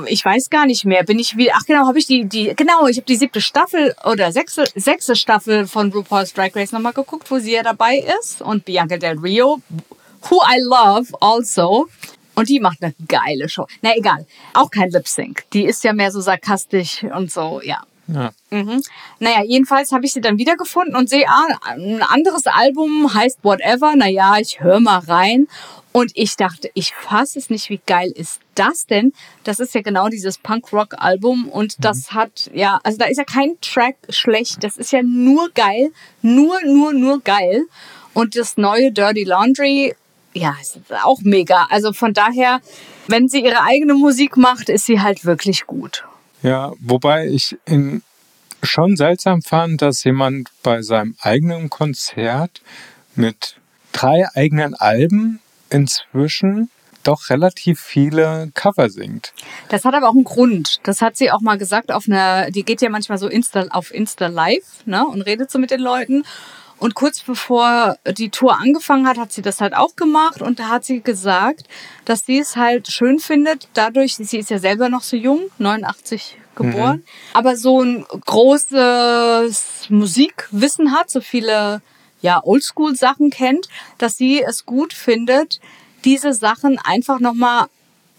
äh, 0.05 0.11
ich 0.11 0.23
weiß 0.23 0.49
gar 0.49 0.65
nicht 0.65 0.85
mehr, 0.85 1.03
bin 1.03 1.19
ich 1.19 1.37
wieder, 1.37 1.53
ach 1.55 1.65
genau, 1.65 1.87
habe 1.87 1.99
ich 1.99 2.07
die, 2.07 2.25
die, 2.25 2.53
genau, 2.55 2.87
ich 2.87 2.97
habe 2.97 3.05
die 3.05 3.15
siebte 3.15 3.41
Staffel 3.41 3.95
oder 4.03 4.31
sechste, 4.31 4.65
sechste 4.75 5.15
Staffel 5.15 5.67
von 5.67 5.91
RuPaul's 5.91 6.33
Drag 6.33 6.55
Race 6.55 6.71
nochmal 6.71 6.93
geguckt, 6.93 7.29
wo 7.31 7.39
sie 7.39 7.53
ja 7.53 7.63
dabei 7.63 8.05
ist 8.19 8.41
und 8.41 8.65
Bianca 8.65 8.97
Del 8.97 9.17
Rio, 9.17 9.61
who 10.29 10.41
I 10.43 10.59
love 10.61 11.13
also. 11.21 11.87
Und 12.35 12.49
die 12.49 12.59
macht 12.59 12.83
eine 12.83 12.93
geile 13.07 13.47
Show. 13.47 13.65
Na 13.81 13.95
egal, 13.95 14.25
auch 14.53 14.69
kein 14.69 14.89
Lip 14.89 15.07
Sync. 15.07 15.43
Die 15.53 15.63
ist 15.63 15.83
ja 15.85 15.93
mehr 15.93 16.11
so 16.11 16.19
sarkastisch 16.19 17.03
und 17.03 17.31
so, 17.31 17.61
ja. 17.63 17.81
Ja. 18.07 18.31
Mhm. 18.51 18.83
Naja, 19.19 19.43
jedenfalls 19.43 19.91
habe 19.91 20.05
ich 20.05 20.13
sie 20.13 20.21
dann 20.21 20.37
wiedergefunden 20.37 20.95
und 20.95 21.09
sehe, 21.09 21.25
ah, 21.27 21.47
ein 21.63 22.03
anderes 22.03 22.45
Album 22.45 23.11
heißt 23.13 23.39
Whatever. 23.41 23.95
Naja, 23.95 24.35
ich 24.39 24.59
höre 24.59 24.79
mal 24.79 24.99
rein. 24.99 25.47
Und 25.95 26.11
ich 26.13 26.35
dachte, 26.35 26.69
ich 26.73 26.93
fasse 26.93 27.39
es 27.39 27.49
nicht, 27.49 27.69
wie 27.69 27.79
geil 27.85 28.11
ist 28.13 28.41
das 28.53 28.85
denn? 28.85 29.13
Das 29.45 29.61
ist 29.61 29.73
ja 29.73 29.79
genau 29.79 30.09
dieses 30.09 30.37
Punk-Rock-Album 30.37 31.47
und 31.47 31.85
das 31.85 32.11
hat, 32.11 32.51
ja, 32.53 32.81
also 32.83 32.97
da 32.97 33.05
ist 33.05 33.15
ja 33.15 33.23
kein 33.23 33.55
Track 33.61 33.95
schlecht. 34.09 34.61
Das 34.61 34.75
ist 34.75 34.91
ja 34.91 35.01
nur 35.01 35.51
geil. 35.51 35.93
Nur, 36.21 36.59
nur, 36.65 36.91
nur 36.91 37.21
geil. 37.21 37.63
Und 38.13 38.35
das 38.35 38.57
neue 38.57 38.91
Dirty 38.91 39.23
Laundry, 39.23 39.95
ja, 40.33 40.57
ist 40.61 40.79
auch 41.05 41.21
mega. 41.21 41.65
Also 41.69 41.93
von 41.93 42.13
daher, 42.13 42.59
wenn 43.07 43.29
sie 43.29 43.45
ihre 43.45 43.61
eigene 43.61 43.93
Musik 43.93 44.35
macht, 44.35 44.67
ist 44.67 44.87
sie 44.87 44.99
halt 44.99 45.23
wirklich 45.23 45.65
gut. 45.65 46.03
Ja, 46.43 46.73
wobei 46.81 47.29
ich 47.29 47.55
in, 47.63 48.03
schon 48.63 48.97
seltsam 48.97 49.41
fand, 49.41 49.81
dass 49.81 50.03
jemand 50.03 50.49
bei 50.61 50.81
seinem 50.81 51.15
eigenen 51.21 51.69
Konzert 51.69 52.61
mit 53.15 53.55
drei 53.93 54.27
eigenen 54.35 54.73
Alben 54.73 55.39
inzwischen 55.69 56.69
doch 57.03 57.29
relativ 57.29 57.79
viele 57.79 58.49
Cover 58.53 58.89
singt. 58.89 59.33
Das 59.69 59.85
hat 59.85 59.93
aber 59.93 60.09
auch 60.09 60.15
einen 60.15 60.23
Grund. 60.23 60.79
Das 60.83 61.01
hat 61.01 61.17
sie 61.17 61.31
auch 61.31 61.41
mal 61.41 61.57
gesagt 61.57 61.91
auf 61.91 62.07
einer, 62.07 62.51
die 62.51 62.63
geht 62.63 62.81
ja 62.81 62.89
manchmal 62.89 63.17
so 63.17 63.27
Insta, 63.27 63.67
auf 63.69 63.93
Insta 63.93 64.27
Live, 64.27 64.85
ne, 64.85 65.05
und 65.05 65.21
redet 65.21 65.51
so 65.51 65.59
mit 65.59 65.71
den 65.71 65.81
Leuten. 65.81 66.23
Und 66.77 66.93
kurz 66.93 67.21
bevor 67.21 67.97
die 68.17 68.29
Tour 68.29 68.59
angefangen 68.59 69.07
hat, 69.07 69.17
hat 69.17 69.31
sie 69.31 69.41
das 69.41 69.61
halt 69.61 69.73
auch 69.75 69.95
gemacht 69.95 70.41
und 70.41 70.59
da 70.59 70.67
hat 70.67 70.83
sie 70.83 71.01
gesagt, 71.01 71.67
dass 72.03 72.25
sie 72.25 72.39
es 72.39 72.57
halt 72.57 72.89
schön 72.89 73.19
findet, 73.19 73.69
dadurch, 73.73 74.15
sie 74.15 74.39
ist 74.39 74.49
ja 74.49 74.59
selber 74.59 74.89
noch 74.89 75.01
so 75.01 75.15
jung, 75.15 75.43
89 75.57 76.37
geboren, 76.55 77.03
aber 77.33 77.55
so 77.55 77.81
ein 77.81 78.03
großes 78.03 79.85
Musikwissen 79.89 80.91
hat, 80.91 81.09
so 81.09 81.21
viele 81.21 81.81
ja, 82.21 82.41
Oldschool-Sachen 82.43 83.29
kennt, 83.29 83.67
dass 83.97 84.17
sie 84.17 84.41
es 84.41 84.65
gut 84.65 84.93
findet, 84.93 85.59
diese 86.03 86.33
Sachen 86.33 86.79
einfach 86.83 87.19
nochmal 87.19 87.67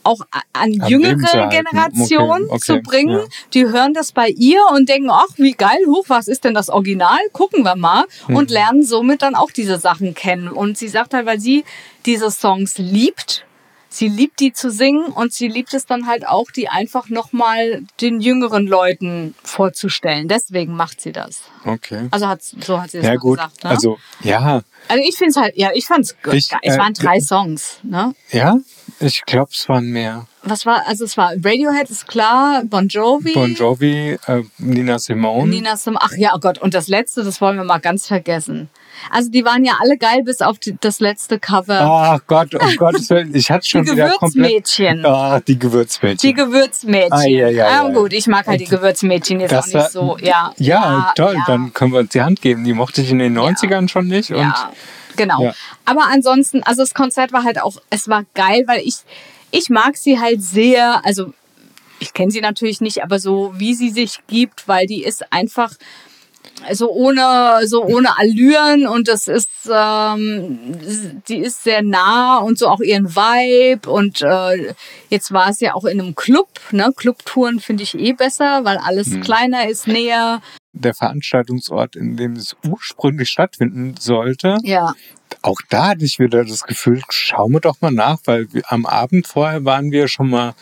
auch 0.06 0.20
an 0.52 0.80
Am 0.80 0.88
jüngere. 0.88 1.48
Generationen 1.48 2.44
Okay, 2.44 2.54
okay, 2.54 2.60
zu 2.60 2.80
bringen. 2.80 3.18
ja. 3.18 3.24
Die 3.54 3.64
hören 3.64 3.92
das 3.92 4.12
bei 4.12 4.28
ihr 4.28 4.60
und 4.72 4.88
denken, 4.88 5.10
ach, 5.10 5.26
wie 5.36 5.52
geil, 5.52 5.78
huch, 5.86 6.04
was 6.08 6.28
ist 6.28 6.44
denn 6.44 6.54
das 6.54 6.68
Original? 6.70 7.18
Gucken 7.32 7.64
wir 7.64 7.74
mal. 7.74 8.04
Mhm. 8.28 8.36
Und 8.36 8.50
lernen 8.50 8.84
somit 8.84 9.22
dann 9.22 9.34
auch 9.34 9.50
diese 9.50 9.78
Sachen 9.78 10.14
kennen. 10.14 10.48
Und 10.48 10.78
sie 10.78 10.88
sagt 10.88 11.12
halt, 11.12 11.26
weil 11.26 11.40
sie 11.40 11.64
diese 12.06 12.30
Songs 12.30 12.78
liebt, 12.78 13.44
sie 13.88 14.08
liebt 14.08 14.40
die 14.40 14.52
zu 14.52 14.70
singen 14.70 15.06
und 15.06 15.32
sie 15.32 15.48
liebt 15.48 15.74
es 15.74 15.86
dann 15.86 16.06
halt 16.06 16.26
auch, 16.26 16.50
die 16.50 16.68
einfach 16.68 17.08
nochmal 17.08 17.84
den 18.00 18.20
jüngeren 18.20 18.66
Leuten 18.66 19.34
vorzustellen. 19.42 20.28
Deswegen 20.28 20.74
macht 20.74 21.00
sie 21.00 21.12
das. 21.12 21.42
Okay. 21.64 22.08
Also 22.10 22.28
hat, 22.28 22.42
so 22.42 22.80
hat 22.80 22.90
sie 22.90 22.98
das 22.98 23.06
Ja 23.06 23.12
mal 23.12 23.18
gut, 23.18 23.38
gesagt. 23.38 23.64
Ne? 23.64 23.70
also 23.70 23.98
ja, 24.22 24.62
also 24.88 25.04
ich 25.04 25.16
finde 25.16 25.30
es 25.30 25.36
halt, 25.36 25.56
ja, 25.56 25.70
ich 25.74 25.86
fand's 25.86 26.14
gut. 26.22 26.34
Ich, 26.34 26.50
es 26.62 26.74
äh, 26.74 26.78
waren 26.78 26.92
drei 26.92 27.20
Songs, 27.20 27.78
ne? 27.82 28.14
ja, 28.30 28.56
ich 29.00 29.24
glaube, 29.24 29.50
es 29.52 29.68
waren 29.68 29.90
mehr. 29.90 30.26
Was 30.42 30.64
war, 30.64 30.86
also 30.86 31.04
es 31.04 31.16
war 31.16 31.32
Radiohead 31.32 31.90
ist 31.90 32.06
klar, 32.06 32.62
Bon 32.64 32.86
Jovi. 32.86 33.32
Bon 33.32 33.52
Jovi, 33.54 34.16
äh, 34.26 34.42
Nina 34.58 34.98
Simone. 34.98 35.50
Nina 35.50 35.76
Sim 35.76 35.98
ach 36.00 36.12
ja, 36.16 36.32
oh 36.34 36.38
Gott, 36.38 36.58
und 36.58 36.74
das 36.74 36.86
letzte, 36.86 37.24
das 37.24 37.40
wollen 37.40 37.56
wir 37.56 37.64
mal 37.64 37.78
ganz 37.78 38.06
vergessen. 38.06 38.68
Also 39.10 39.30
die 39.30 39.44
waren 39.44 39.64
ja 39.64 39.74
alle 39.80 39.96
geil, 39.98 40.22
bis 40.24 40.40
auf 40.42 40.58
die, 40.58 40.76
das 40.80 41.00
letzte 41.00 41.38
Cover. 41.38 41.80
Ach 41.80 42.20
Gott, 42.26 42.54
um 42.54 42.60
Gottes 42.76 43.08
Willen, 43.10 43.34
ich 43.34 43.50
hatte 43.50 43.68
schon 43.68 43.84
Die 43.84 43.92
wieder 43.92 44.10
komplett. 44.10 44.64
Gewürzmädchen. 44.64 45.06
Ah, 45.06 45.40
die 45.40 45.58
Gewürzmädchen. 45.58 46.28
Die 46.30 46.34
Gewürzmädchen. 46.34 47.12
Ah, 47.12 47.24
ja, 47.26 47.48
ja, 47.48 47.70
ja. 47.70 47.88
gut, 47.88 48.12
ich 48.12 48.26
mag 48.26 48.46
halt 48.46 48.60
die 48.60 48.64
Gewürzmädchen 48.66 49.40
jetzt 49.40 49.54
auch 49.54 49.64
nicht 49.66 49.74
war- 49.74 49.90
so. 49.90 50.16
Ja, 50.20 50.52
ja, 50.58 51.12
toll, 51.16 51.34
ja. 51.34 51.44
dann 51.46 51.72
können 51.72 51.92
wir 51.92 52.00
uns 52.00 52.10
die 52.10 52.22
Hand 52.22 52.40
geben. 52.42 52.64
Die 52.64 52.72
mochte 52.72 53.02
ich 53.02 53.10
in 53.10 53.18
den 53.18 53.36
90ern 53.38 53.88
schon 53.88 54.06
nicht. 54.06 54.30
Und 54.30 54.38
Ja, 54.38 54.70
genau. 55.16 55.42
Ja. 55.42 55.54
Aber 55.84 56.04
ansonsten, 56.10 56.62
also 56.62 56.82
das 56.82 56.94
Konzert 56.94 57.32
war 57.32 57.44
halt 57.44 57.60
auch, 57.62 57.76
es 57.90 58.08
war 58.08 58.24
geil, 58.34 58.64
weil 58.66 58.80
ich, 58.80 58.96
ich 59.50 59.70
mag 59.70 59.96
sie 59.96 60.18
halt 60.20 60.42
sehr, 60.42 61.04
also 61.04 61.32
ich 61.98 62.12
kenne 62.12 62.30
sie 62.30 62.40
natürlich 62.40 62.80
nicht, 62.80 63.02
aber 63.02 63.18
so 63.18 63.52
wie 63.56 63.74
sie 63.74 63.90
sich 63.90 64.18
gibt, 64.26 64.68
weil 64.68 64.86
die 64.86 65.02
ist 65.02 65.32
einfach 65.32 65.72
so 66.72 66.90
ohne 66.90 67.60
so 67.66 67.84
ohne 67.84 68.18
Allüren 68.18 68.86
und 68.86 69.08
das 69.08 69.28
ist 69.28 69.50
ähm, 69.70 70.58
die 71.28 71.38
ist 71.38 71.62
sehr 71.64 71.82
nah 71.82 72.38
und 72.38 72.58
so 72.58 72.68
auch 72.68 72.80
ihren 72.80 73.14
Vibe 73.14 73.90
und 73.90 74.22
äh, 74.22 74.74
jetzt 75.10 75.32
war 75.32 75.50
es 75.50 75.60
ja 75.60 75.74
auch 75.74 75.84
in 75.84 76.00
einem 76.00 76.14
Club 76.14 76.48
ne? 76.70 76.92
Clubtouren 76.96 77.60
finde 77.60 77.82
ich 77.82 77.98
eh 77.98 78.12
besser 78.12 78.64
weil 78.64 78.78
alles 78.78 79.08
Hm. 79.08 79.20
kleiner 79.20 79.68
ist 79.68 79.86
näher. 79.86 80.40
Der 80.72 80.94
Veranstaltungsort, 80.94 81.96
in 81.96 82.16
dem 82.16 82.32
es 82.34 82.54
ursprünglich 82.68 83.30
stattfinden 83.30 83.94
sollte, 83.98 84.58
ja. 84.62 84.92
auch 85.42 85.60
da 85.70 85.88
hatte 85.88 86.04
ich 86.04 86.18
wieder 86.18 86.44
das 86.44 86.64
Gefühl, 86.64 87.02
schauen 87.08 87.52
wir 87.52 87.60
doch 87.60 87.80
mal 87.80 87.92
nach, 87.92 88.18
weil 88.26 88.52
wir, 88.52 88.62
am 88.68 88.84
Abend 88.84 89.26
vorher 89.26 89.64
waren 89.64 89.90
wir 89.90 90.08
schon 90.08 90.28
mal 90.28 90.54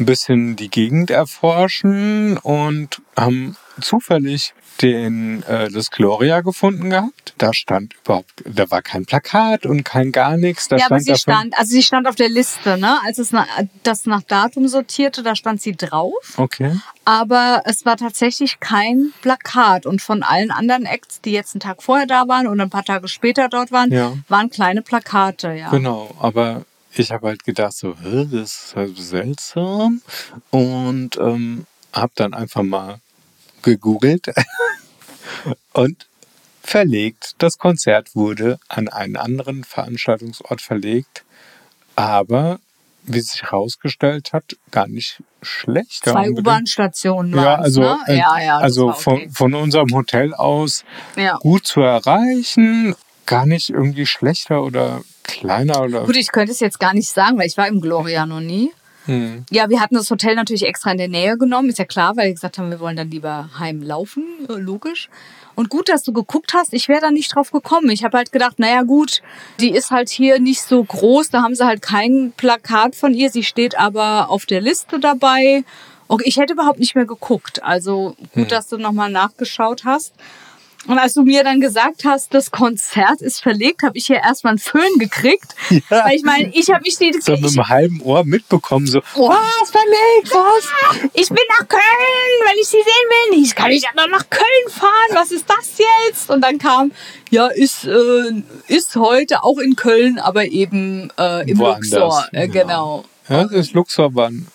ein 0.00 0.06
bisschen 0.06 0.56
die 0.56 0.70
Gegend 0.70 1.10
erforschen 1.10 2.38
und 2.38 3.02
haben 3.16 3.56
zufällig 3.80 4.54
den, 4.82 5.42
äh, 5.44 5.70
das 5.70 5.90
Gloria 5.90 6.40
gefunden 6.40 6.90
gehabt. 6.90 7.34
Da 7.38 7.52
stand 7.52 7.94
überhaupt, 8.04 8.30
da 8.44 8.70
war 8.70 8.82
kein 8.82 9.04
Plakat 9.06 9.66
und 9.66 9.84
kein 9.84 10.12
gar 10.12 10.36
nichts. 10.36 10.68
Da 10.68 10.76
ja, 10.76 10.86
aber 10.86 11.00
stand 11.00 11.04
sie 11.18 11.24
davon- 11.26 11.40
stand, 11.42 11.58
also 11.58 11.70
sie 11.70 11.82
stand 11.82 12.06
auf 12.06 12.14
der 12.16 12.28
Liste, 12.28 12.78
ne? 12.78 12.98
Als 13.04 13.18
es 13.18 13.32
na, 13.32 13.46
das 13.82 14.06
nach 14.06 14.22
Datum 14.22 14.68
sortierte, 14.68 15.22
da 15.22 15.34
stand 15.34 15.60
sie 15.62 15.76
drauf. 15.76 16.12
Okay. 16.36 16.78
Aber 17.04 17.62
es 17.64 17.84
war 17.84 17.96
tatsächlich 17.96 18.60
kein 18.60 19.12
Plakat. 19.22 19.86
Und 19.86 20.02
von 20.02 20.22
allen 20.22 20.50
anderen 20.50 20.84
Acts, 20.86 21.20
die 21.20 21.32
jetzt 21.32 21.54
einen 21.54 21.60
Tag 21.60 21.82
vorher 21.82 22.06
da 22.06 22.28
waren 22.28 22.46
und 22.46 22.60
ein 22.60 22.70
paar 22.70 22.84
Tage 22.84 23.08
später 23.08 23.48
dort 23.48 23.72
waren, 23.72 23.92
Ja. 23.92 24.12
waren 24.28 24.50
kleine 24.50 24.82
Plakate, 24.82 25.52
ja. 25.52 25.70
Genau, 25.70 26.14
aber 26.20 26.64
ich 26.94 27.10
habe 27.12 27.28
halt 27.28 27.44
gedacht, 27.44 27.72
so, 27.74 27.94
das 28.02 28.32
ist 28.32 28.72
halt 28.76 28.96
seltsam. 28.98 30.02
Und 30.50 31.16
ähm, 31.18 31.66
habe 31.92 32.12
dann 32.16 32.34
einfach 32.34 32.62
mal 32.62 32.98
gegoogelt 33.62 34.32
und 35.72 36.06
verlegt. 36.62 37.34
Das 37.38 37.58
Konzert 37.58 38.14
wurde 38.14 38.58
an 38.68 38.88
einen 38.88 39.16
anderen 39.16 39.64
Veranstaltungsort 39.64 40.60
verlegt, 40.60 41.24
aber 41.96 42.60
wie 43.04 43.20
sich 43.20 43.42
herausgestellt 43.42 44.32
hat, 44.32 44.56
gar 44.70 44.86
nicht 44.86 45.22
schlechter. 45.42 46.12
Zwei. 46.12 46.30
U-Bahn-Stationen 46.30 47.34
Ja, 47.34 47.54
also, 47.54 47.80
ne? 47.80 47.98
äh, 48.06 48.18
ja, 48.18 48.38
ja, 48.38 48.58
also 48.58 48.92
von, 48.92 49.14
okay. 49.14 49.30
von 49.32 49.54
unserem 49.54 49.92
Hotel 49.94 50.34
aus 50.34 50.84
ja. 51.16 51.36
gut 51.38 51.66
zu 51.66 51.80
erreichen, 51.80 52.94
gar 53.24 53.46
nicht 53.46 53.70
irgendwie 53.70 54.06
schlechter 54.06 54.62
oder 54.62 55.02
kleiner 55.22 55.82
oder. 55.82 56.04
Gut, 56.04 56.16
ich 56.16 56.32
könnte 56.32 56.52
es 56.52 56.60
jetzt 56.60 56.80
gar 56.80 56.94
nicht 56.94 57.08
sagen, 57.08 57.38
weil 57.38 57.46
ich 57.46 57.56
war 57.56 57.66
im 57.66 57.80
Gloria 57.80 58.26
noch 58.26 58.40
nie. 58.40 58.72
Hm. 59.08 59.46
Ja, 59.50 59.70
wir 59.70 59.80
hatten 59.80 59.94
das 59.94 60.10
Hotel 60.10 60.34
natürlich 60.34 60.66
extra 60.66 60.92
in 60.92 60.98
der 60.98 61.08
Nähe 61.08 61.38
genommen, 61.38 61.70
ist 61.70 61.78
ja 61.78 61.86
klar, 61.86 62.16
weil 62.16 62.26
wir 62.26 62.34
gesagt 62.34 62.58
haben, 62.58 62.70
wir 62.70 62.78
wollen 62.78 62.96
dann 62.96 63.10
lieber 63.10 63.48
heimlaufen, 63.58 64.24
äh, 64.50 64.52
logisch. 64.52 65.08
Und 65.54 65.70
gut, 65.70 65.88
dass 65.88 66.02
du 66.02 66.12
geguckt 66.12 66.52
hast, 66.54 66.74
ich 66.74 66.88
wäre 66.88 67.00
da 67.00 67.10
nicht 67.10 67.34
drauf 67.34 67.50
gekommen. 67.50 67.88
Ich 67.88 68.04
habe 68.04 68.18
halt 68.18 68.32
gedacht, 68.32 68.58
naja 68.58 68.82
gut, 68.82 69.22
die 69.60 69.70
ist 69.70 69.90
halt 69.90 70.10
hier 70.10 70.38
nicht 70.38 70.60
so 70.60 70.84
groß, 70.84 71.30
da 71.30 71.42
haben 71.42 71.54
sie 71.54 71.64
halt 71.64 71.80
kein 71.80 72.32
Plakat 72.36 72.94
von 72.94 73.14
ihr, 73.14 73.30
sie 73.30 73.42
steht 73.42 73.78
aber 73.78 74.28
auf 74.28 74.44
der 74.44 74.60
Liste 74.60 75.00
dabei. 75.00 75.64
Okay, 76.06 76.24
ich 76.26 76.36
hätte 76.36 76.52
überhaupt 76.52 76.78
nicht 76.78 76.94
mehr 76.94 77.06
geguckt, 77.06 77.62
also 77.62 78.14
gut, 78.34 78.52
dass 78.52 78.68
du 78.68 78.76
nochmal 78.76 79.10
nachgeschaut 79.10 79.84
hast. 79.84 80.12
Und 80.86 80.98
als 80.98 81.12
du 81.14 81.22
mir 81.22 81.44
dann 81.44 81.60
gesagt 81.60 82.04
hast, 82.04 82.32
das 82.32 82.50
Konzert 82.50 83.20
ist 83.20 83.42
verlegt, 83.42 83.82
habe 83.82 83.98
ich 83.98 84.06
hier 84.06 84.18
erstmal 84.18 84.52
einen 84.52 84.58
Föhn 84.58 84.98
gekriegt. 84.98 85.54
Ja. 85.90 86.04
Weil 86.04 86.14
ich 86.16 86.22
meine, 86.22 86.50
ich 86.54 86.70
habe 86.70 86.80
mich 86.82 86.96
die, 86.96 87.12
So 87.20 87.32
mit 87.32 87.44
einem 87.44 87.68
halben 87.68 88.00
Ohr 88.00 88.24
mitbekommen, 88.24 88.86
so, 88.86 89.00
Oh. 89.16 89.28
was 89.28 89.70
verlegt, 89.70 90.32
was? 90.32 91.10
ich 91.12 91.28
bin 91.28 91.38
nach 91.58 91.68
Köln, 91.68 91.80
weil 92.46 92.54
ich 92.60 92.68
sie 92.68 92.76
sehen 92.78 92.84
will. 93.32 93.42
Ich 93.44 93.54
kann 93.54 93.68
nicht 93.68 93.86
noch 93.94 94.08
nach 94.08 94.30
Köln 94.30 94.68
fahren. 94.70 95.10
Was 95.14 95.30
ist 95.30 95.44
das 95.48 95.72
jetzt? 96.08 96.30
Und 96.30 96.40
dann 96.40 96.56
kam, 96.58 96.92
ja, 97.30 97.48
ist, 97.48 97.84
äh, 97.84 98.42
ist 98.68 98.96
heute 98.96 99.42
auch 99.42 99.58
in 99.58 99.76
Köln, 99.76 100.18
aber 100.18 100.46
eben 100.46 101.10
äh, 101.18 101.50
im 101.50 101.58
Woanders, 101.58 101.90
Luxor. 101.90 102.28
Äh, 102.32 102.48
genau. 102.48 103.04
Ja, 103.28 103.44
das 103.44 103.72
Luxor 103.72 104.14
war 104.14 104.28
ein, 104.28 104.46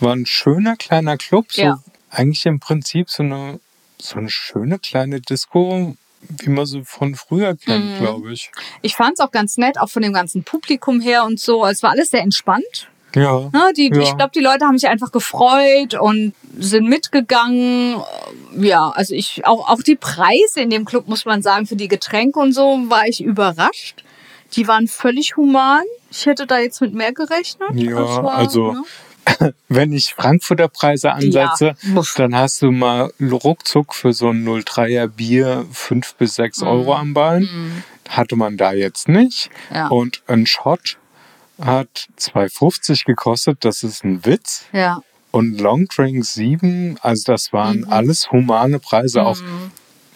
war 0.00 0.12
ein 0.14 0.26
schöner 0.26 0.76
kleiner 0.76 1.16
Club, 1.16 1.46
so 1.52 1.62
Ja. 1.62 1.78
eigentlich 2.10 2.44
im 2.44 2.60
Prinzip 2.60 3.08
so 3.08 3.22
eine, 3.22 3.60
so 4.02 4.18
eine 4.18 4.30
schöne 4.30 4.78
kleine 4.78 5.20
Disco, 5.20 5.96
wie 6.22 6.50
man 6.50 6.66
sie 6.66 6.84
von 6.84 7.14
früher 7.14 7.52
Mhm. 7.52 7.58
kennt, 7.58 7.98
glaube 7.98 8.32
ich. 8.32 8.50
Ich 8.82 8.94
fand 8.96 9.14
es 9.14 9.20
auch 9.20 9.30
ganz 9.30 9.56
nett, 9.56 9.78
auch 9.80 9.88
von 9.88 10.02
dem 10.02 10.12
ganzen 10.12 10.44
Publikum 10.44 11.00
her 11.00 11.24
und 11.24 11.40
so. 11.40 11.64
Es 11.66 11.82
war 11.82 11.90
alles 11.90 12.10
sehr 12.10 12.22
entspannt. 12.22 12.88
Ja. 13.14 13.50
Ne? 13.52 13.72
Die, 13.76 13.90
Ja. 13.92 14.02
Ich 14.02 14.16
glaube, 14.16 14.30
die 14.34 14.40
Leute 14.40 14.66
haben 14.66 14.78
sich 14.78 14.88
einfach 14.88 15.10
gefreut 15.10 15.94
und 15.94 16.32
sind 16.56 16.88
mitgegangen. 16.88 17.96
Ja, 18.56 18.90
also 18.90 19.14
ich, 19.14 19.44
auch, 19.46 19.68
auch 19.68 19.82
die 19.82 19.96
Preise 19.96 20.60
in 20.60 20.70
dem 20.70 20.84
Club, 20.84 21.08
muss 21.08 21.24
man 21.24 21.42
sagen, 21.42 21.66
für 21.66 21.76
die 21.76 21.88
Getränke 21.88 22.38
und 22.38 22.52
so, 22.52 22.84
war 22.88 23.06
ich 23.08 23.20
überrascht. 23.22 24.04
Die 24.54 24.66
waren 24.68 24.88
völlig 24.88 25.36
human. 25.36 25.82
Ich 26.10 26.26
hätte 26.26 26.46
da 26.46 26.58
jetzt 26.58 26.80
mit 26.80 26.92
mehr 26.94 27.12
gerechnet. 27.12 27.70
Ja, 27.74 28.22
war, 28.22 28.34
also 28.34 28.72
ne? 28.72 28.82
wenn 29.68 29.92
ich 29.92 30.14
Frankfurter 30.14 30.68
Preise 30.68 31.12
ansetze, 31.12 31.74
Ja, 31.82 32.02
dann 32.16 32.34
hast 32.34 32.62
du 32.62 32.70
mal 32.70 33.12
ruckzuck 33.20 33.94
für 33.94 34.12
so 34.12 34.30
ein 34.30 34.44
03er 34.46 35.06
Bier 35.08 35.66
5 35.72 36.14
bis 36.14 36.32
Mhm. 36.38 36.42
6 36.42 36.62
Euro 36.62 36.94
am 36.94 37.14
Bein. 37.14 37.82
Hatte 38.08 38.36
man 38.36 38.56
da 38.56 38.72
jetzt 38.72 39.08
nicht. 39.08 39.50
Ja. 39.72 39.88
Und 39.88 40.22
ein 40.26 40.46
Shot 40.46 40.98
hat 41.60 42.08
2,50 42.18 43.04
gekostet, 43.04 43.58
das 43.64 43.82
ist 43.82 44.04
ein 44.04 44.24
Witz. 44.24 44.64
Ja. 44.72 45.02
Und 45.30 45.60
Longdrink 45.60 46.24
7, 46.24 46.96
also 47.02 47.32
das 47.32 47.52
waren 47.52 47.80
Mhm. 47.82 47.92
alles 47.92 48.32
humane 48.32 48.78
Preise. 48.80 49.22
Auch 49.22 49.38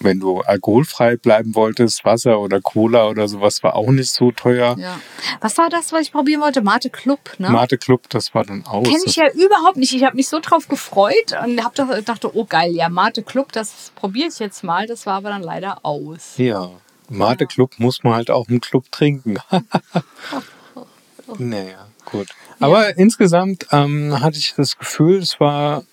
wenn 0.04 0.20
du 0.20 0.40
alkoholfrei 0.40 1.16
bleiben 1.16 1.54
wolltest, 1.54 2.04
Wasser 2.04 2.38
oder 2.40 2.60
Cola 2.60 3.08
oder 3.08 3.26
sowas 3.28 3.62
war 3.62 3.74
auch 3.74 3.90
nicht 3.90 4.10
so 4.10 4.30
teuer. 4.30 4.76
ja. 4.78 5.00
Was 5.40 5.58
war 5.58 5.68
das, 5.68 5.92
was 5.92 6.02
ich 6.02 6.12
probieren 6.12 6.40
wollte? 6.40 6.62
Mate 6.62 6.90
Club, 6.90 7.18
ne? 7.38 7.50
Mate 7.50 7.78
Club, 7.78 8.08
das 8.10 8.34
war 8.34 8.44
dann 8.44 8.64
aus. 8.66 8.86
Kenne 8.86 9.02
ich 9.04 9.16
ja 9.16 9.30
überhaupt 9.32 9.76
nicht. 9.76 9.94
Ich 9.94 10.04
habe 10.04 10.16
mich 10.16 10.28
so 10.28 10.38
drauf 10.40 10.68
gefreut 10.68 11.34
und 11.44 11.62
hab 11.64 11.74
doch, 11.74 11.88
dachte, 12.04 12.34
oh 12.36 12.44
geil, 12.44 12.74
ja, 12.74 12.88
Mate 12.88 13.22
Club, 13.22 13.52
das 13.52 13.92
probiere 13.94 14.28
ich 14.28 14.38
jetzt 14.38 14.62
mal. 14.62 14.86
Das 14.86 15.06
war 15.06 15.14
aber 15.14 15.30
dann 15.30 15.42
leider 15.42 15.84
aus. 15.84 16.34
Ja, 16.36 16.70
Mate 17.08 17.46
Club 17.46 17.72
muss 17.78 18.02
man 18.02 18.14
halt 18.14 18.30
auch 18.30 18.48
im 18.48 18.60
Club 18.60 18.90
trinken. 18.90 19.36
naja, 21.38 21.86
gut. 22.10 22.28
Aber 22.60 22.96
insgesamt 22.96 23.66
ähm, 23.72 24.20
hatte 24.20 24.38
ich 24.38 24.54
das 24.56 24.78
Gefühl, 24.78 25.18
es 25.18 25.38
war, 25.40 25.84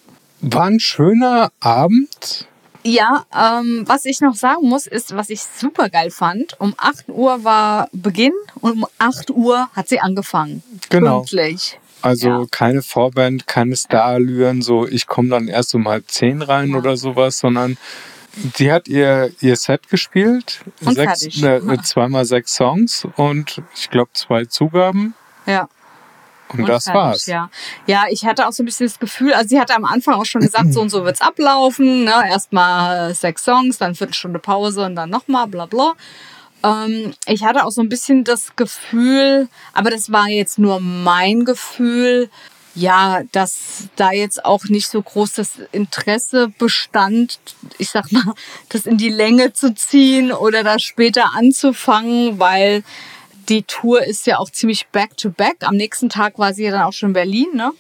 war 0.42 0.66
ein 0.66 0.80
schöner 0.80 1.52
Abend. 1.60 2.48
Ja, 2.84 3.26
ähm, 3.36 3.84
was 3.88 4.06
ich 4.06 4.22
noch 4.22 4.36
sagen 4.36 4.68
muss, 4.68 4.88
ist, 4.88 5.16
was 5.16 5.30
ich 5.30 5.42
super 5.44 5.90
geil 5.90 6.10
fand. 6.12 6.60
Um 6.60 6.74
8 6.78 7.10
Uhr 7.10 7.44
war 7.44 7.90
Beginn 7.92 8.34
und 8.60 8.72
um 8.74 8.88
8 8.98 9.30
Uhr 9.30 9.70
hat 9.76 9.88
sie 9.88 10.00
angefangen. 10.00 10.64
Genau. 10.90 11.20
Pünktlich. 11.20 11.80
Also 12.02 12.30
Ja. 12.30 12.46
keine 12.50 12.82
Vorband, 12.82 13.46
keine 13.46 13.76
Starallüren, 13.76 14.64
so 14.64 14.88
ich 14.88 15.06
komme 15.06 15.30
dann 15.30 15.48
erst 15.48 15.76
um 15.76 15.88
halb 15.88 16.10
zehn 16.10 16.42
rein 16.42 16.74
oder 16.74 16.98
sowas, 16.98 17.38
sondern 17.38 17.78
sie 18.56 18.72
hat 18.72 18.88
ihr, 18.88 19.32
ihr 19.42 19.56
Set 19.56 19.88
gespielt. 19.88 20.62
Und 20.84 20.96
sechs, 20.96 21.22
fertig. 21.22 21.42
ne, 21.44 21.62
ne, 21.64 21.82
zweimal 21.84 22.26
sechs 22.26 22.56
Songs 22.56 23.08
und 23.18 23.62
ich 23.76 23.92
glaube 23.92 24.10
zwei 24.14 24.46
Zugaben. 24.46 25.14
Ja. 25.46 25.70
Und, 26.54 26.62
Und 26.62 26.70
das 26.70 26.86
fertig, 26.86 27.02
war's. 27.02 27.26
Ja. 27.26 27.50
ja, 27.88 28.04
ich 28.10 28.26
hatte 28.26 28.48
auch 28.48 28.52
so 28.52 28.64
ein 28.64 28.66
bisschen 28.66 28.88
das 28.88 29.00
Gefühl, 29.00 29.34
also 29.34 29.50
sie 29.50 29.60
hatte 29.60 29.76
am 29.76 29.86
Anfang 29.86 30.16
auch 30.16 30.26
schon 30.26 30.42
gesagt, 30.42 30.74
so 30.74 30.82
und 30.82 30.90
so 30.90 31.04
wird's 31.06 31.22
ablaufen. 31.22 32.06
Ne? 32.06 32.14
Erstmal 32.30 33.14
sechs 33.14 33.44
Songs, 33.44 33.78
dann 33.78 33.96
Viertelstunde 33.96 34.40
Pause 34.40 34.86
und 34.86 34.96
dann 34.96 35.10
nochmal, 35.10 35.48
bla 35.48 35.66
bla. 35.66 35.94
Ähm, 36.64 37.14
ich 37.26 37.44
hatte 37.44 37.66
auch 37.66 37.72
so 37.72 37.82
ein 37.82 37.90
bisschen 37.90 38.24
das 38.24 38.56
Gefühl, 38.56 39.50
aber 39.74 39.90
das 39.90 40.12
war 40.12 40.28
jetzt 40.28 40.60
nur 40.60 40.80
mein 40.80 41.46
Gefühl, 41.46 42.30
ja, 42.74 43.22
dass 43.32 43.90
da 43.96 44.12
jetzt 44.12 44.46
auch 44.46 44.66
nicht 44.66 44.88
so 44.88 45.02
groß 45.02 45.34
das 45.34 45.52
Interesse 45.72 46.48
bestand, 46.58 47.40
ich 47.78 47.90
sag 47.90 48.12
mal, 48.12 48.34
das 48.70 48.86
in 48.86 48.98
die 48.98 49.10
Länge 49.10 49.54
zu 49.54 49.74
ziehen 49.74 50.32
oder 50.32 50.64
da 50.64 50.80
später 50.80 51.34
anzufangen, 51.36 52.40
weil 52.40 52.84
die 53.52 53.64
Tour 53.64 54.04
ist 54.04 54.26
ja 54.26 54.38
auch 54.40 54.50
ziemlich 54.50 54.88
back 54.88 55.16
to 55.18 55.30
back. 55.30 55.58
Am 55.62 55.76
nächsten 55.76 56.10
Tag 56.10 56.40
war 56.40 56.54
sie 56.54 56.64
ja 56.64 56.72
dann 56.72 56.82
auch 56.84 56.94
schon 56.94 57.10
in 57.10 57.14
Berlin, 57.14 57.48
ne? 57.54 57.72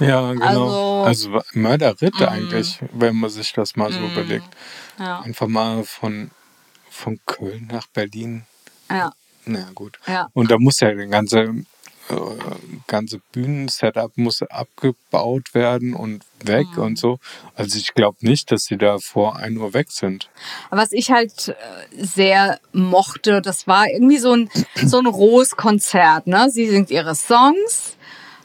Ja, 0.00 0.32
genau. 0.32 1.02
Also- 1.04 1.28
Also, 1.30 1.42
Mörderritt 1.52 2.20
eigentlich, 2.22 2.78
wenn 2.92 3.16
man 3.16 3.30
sich 3.30 3.52
das 3.52 3.76
mal 3.76 3.92
so 3.92 3.98
überlegt. 4.00 4.46
Ja. 4.98 5.20
Einfach 5.20 5.46
mal 5.48 5.84
von, 5.84 6.30
von 6.90 7.20
Köln 7.26 7.68
nach 7.70 7.86
Berlin. 7.88 8.44
Ja. 8.90 9.12
Na 9.44 9.68
gut. 9.74 9.98
Ja. 10.06 10.28
Und 10.34 10.50
da 10.50 10.58
muss 10.58 10.80
ja 10.80 10.92
der 10.92 11.06
ganze, 11.06 11.54
ganze 12.86 13.18
Bühnensetup 13.32 14.16
muss 14.16 14.42
abgebaut 14.42 15.54
werden 15.54 15.94
und 15.94 16.24
weg 16.42 16.66
Mhm. 16.76 16.82
und 16.82 16.98
so. 16.98 17.18
Also 17.54 17.78
ich 17.78 17.94
glaube 17.94 18.16
nicht, 18.20 18.50
dass 18.50 18.64
sie 18.64 18.76
da 18.78 18.98
vor 18.98 19.36
1 19.36 19.58
Uhr 19.58 19.74
weg 19.74 19.90
sind. 19.90 20.30
Was 20.70 20.92
ich 20.92 21.10
halt 21.10 21.48
äh, 21.48 21.54
sehr 21.92 22.60
mochte, 22.72 23.42
das 23.42 23.66
war 23.66 23.88
irgendwie 23.88 24.18
so 24.18 24.32
ein, 24.32 24.50
so 24.76 24.98
ein 24.98 25.06
rohes 25.06 25.56
Konzert. 25.56 26.26
Ne? 26.26 26.48
Sie 26.50 26.68
singt 26.68 26.90
ihre 26.90 27.14
Songs, 27.14 27.96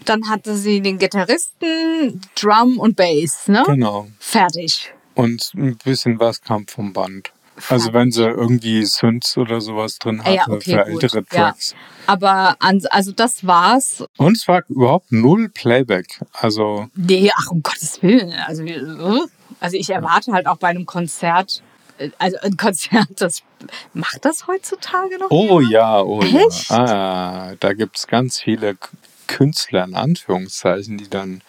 dann 0.05 0.29
hatte 0.29 0.55
sie 0.57 0.81
den 0.81 0.97
Gitarristen, 0.97 2.21
Drum 2.35 2.77
und 2.79 2.95
Bass. 2.97 3.47
Ne? 3.47 3.63
Genau. 3.65 4.07
Fertig. 4.19 4.93
Und 5.15 5.51
ein 5.55 5.77
bisschen 5.77 6.19
was 6.19 6.41
kam 6.41 6.67
vom 6.67 6.91
Band. 6.91 7.31
Also 7.69 7.93
wenn 7.93 8.11
sie 8.11 8.23
irgendwie 8.23 8.83
Synths 8.85 9.37
oder 9.37 9.61
sowas 9.61 9.99
drin 9.99 10.21
Ah 10.21 10.25
hatte 10.25 10.35
ja, 10.35 10.47
okay, 10.47 10.71
für 10.71 10.91
gut. 10.91 11.03
ältere 11.03 11.23
Ja. 11.31 11.49
Tracks. 11.51 11.75
Aber 12.07 12.55
an, 12.59 12.81
also 12.89 13.11
das 13.11 13.45
war's. 13.45 14.03
Und 14.17 14.37
es 14.37 14.47
war 14.47 14.63
überhaupt 14.69 15.11
null 15.11 15.49
Playback. 15.49 16.19
Also 16.33 16.87
Nee, 16.95 17.31
ach 17.35 17.51
um 17.51 17.61
Gottes 17.63 18.01
Willen. 18.01 18.33
Also, 18.47 18.63
also 19.59 19.77
ich 19.77 19.89
erwarte 19.89 20.33
halt 20.33 20.47
auch 20.47 20.57
bei 20.57 20.69
einem 20.69 20.85
Konzert, 20.85 21.61
äh, 21.97 22.09
also 22.17 22.37
ein 22.41 22.57
Konzert, 22.57 23.09
das 23.17 23.43
macht 23.93 24.25
das 24.25 24.47
heutzutage 24.47 25.17
noch? 25.19 25.29
Oh 25.29 25.59
ja, 25.61 26.01
oh 26.01 26.21
Echt? 26.21 26.69
ja. 26.69 26.75
Ah, 27.51 27.55
da 27.59 27.73
gibt 27.73 27.97
es 27.97 28.07
ganz 28.07 28.39
viele 28.41 28.75
Künstler 29.27 29.85
in 29.85 29.95
Anführungszeichen, 29.95 30.97
die 30.97 31.09
dann 31.09 31.41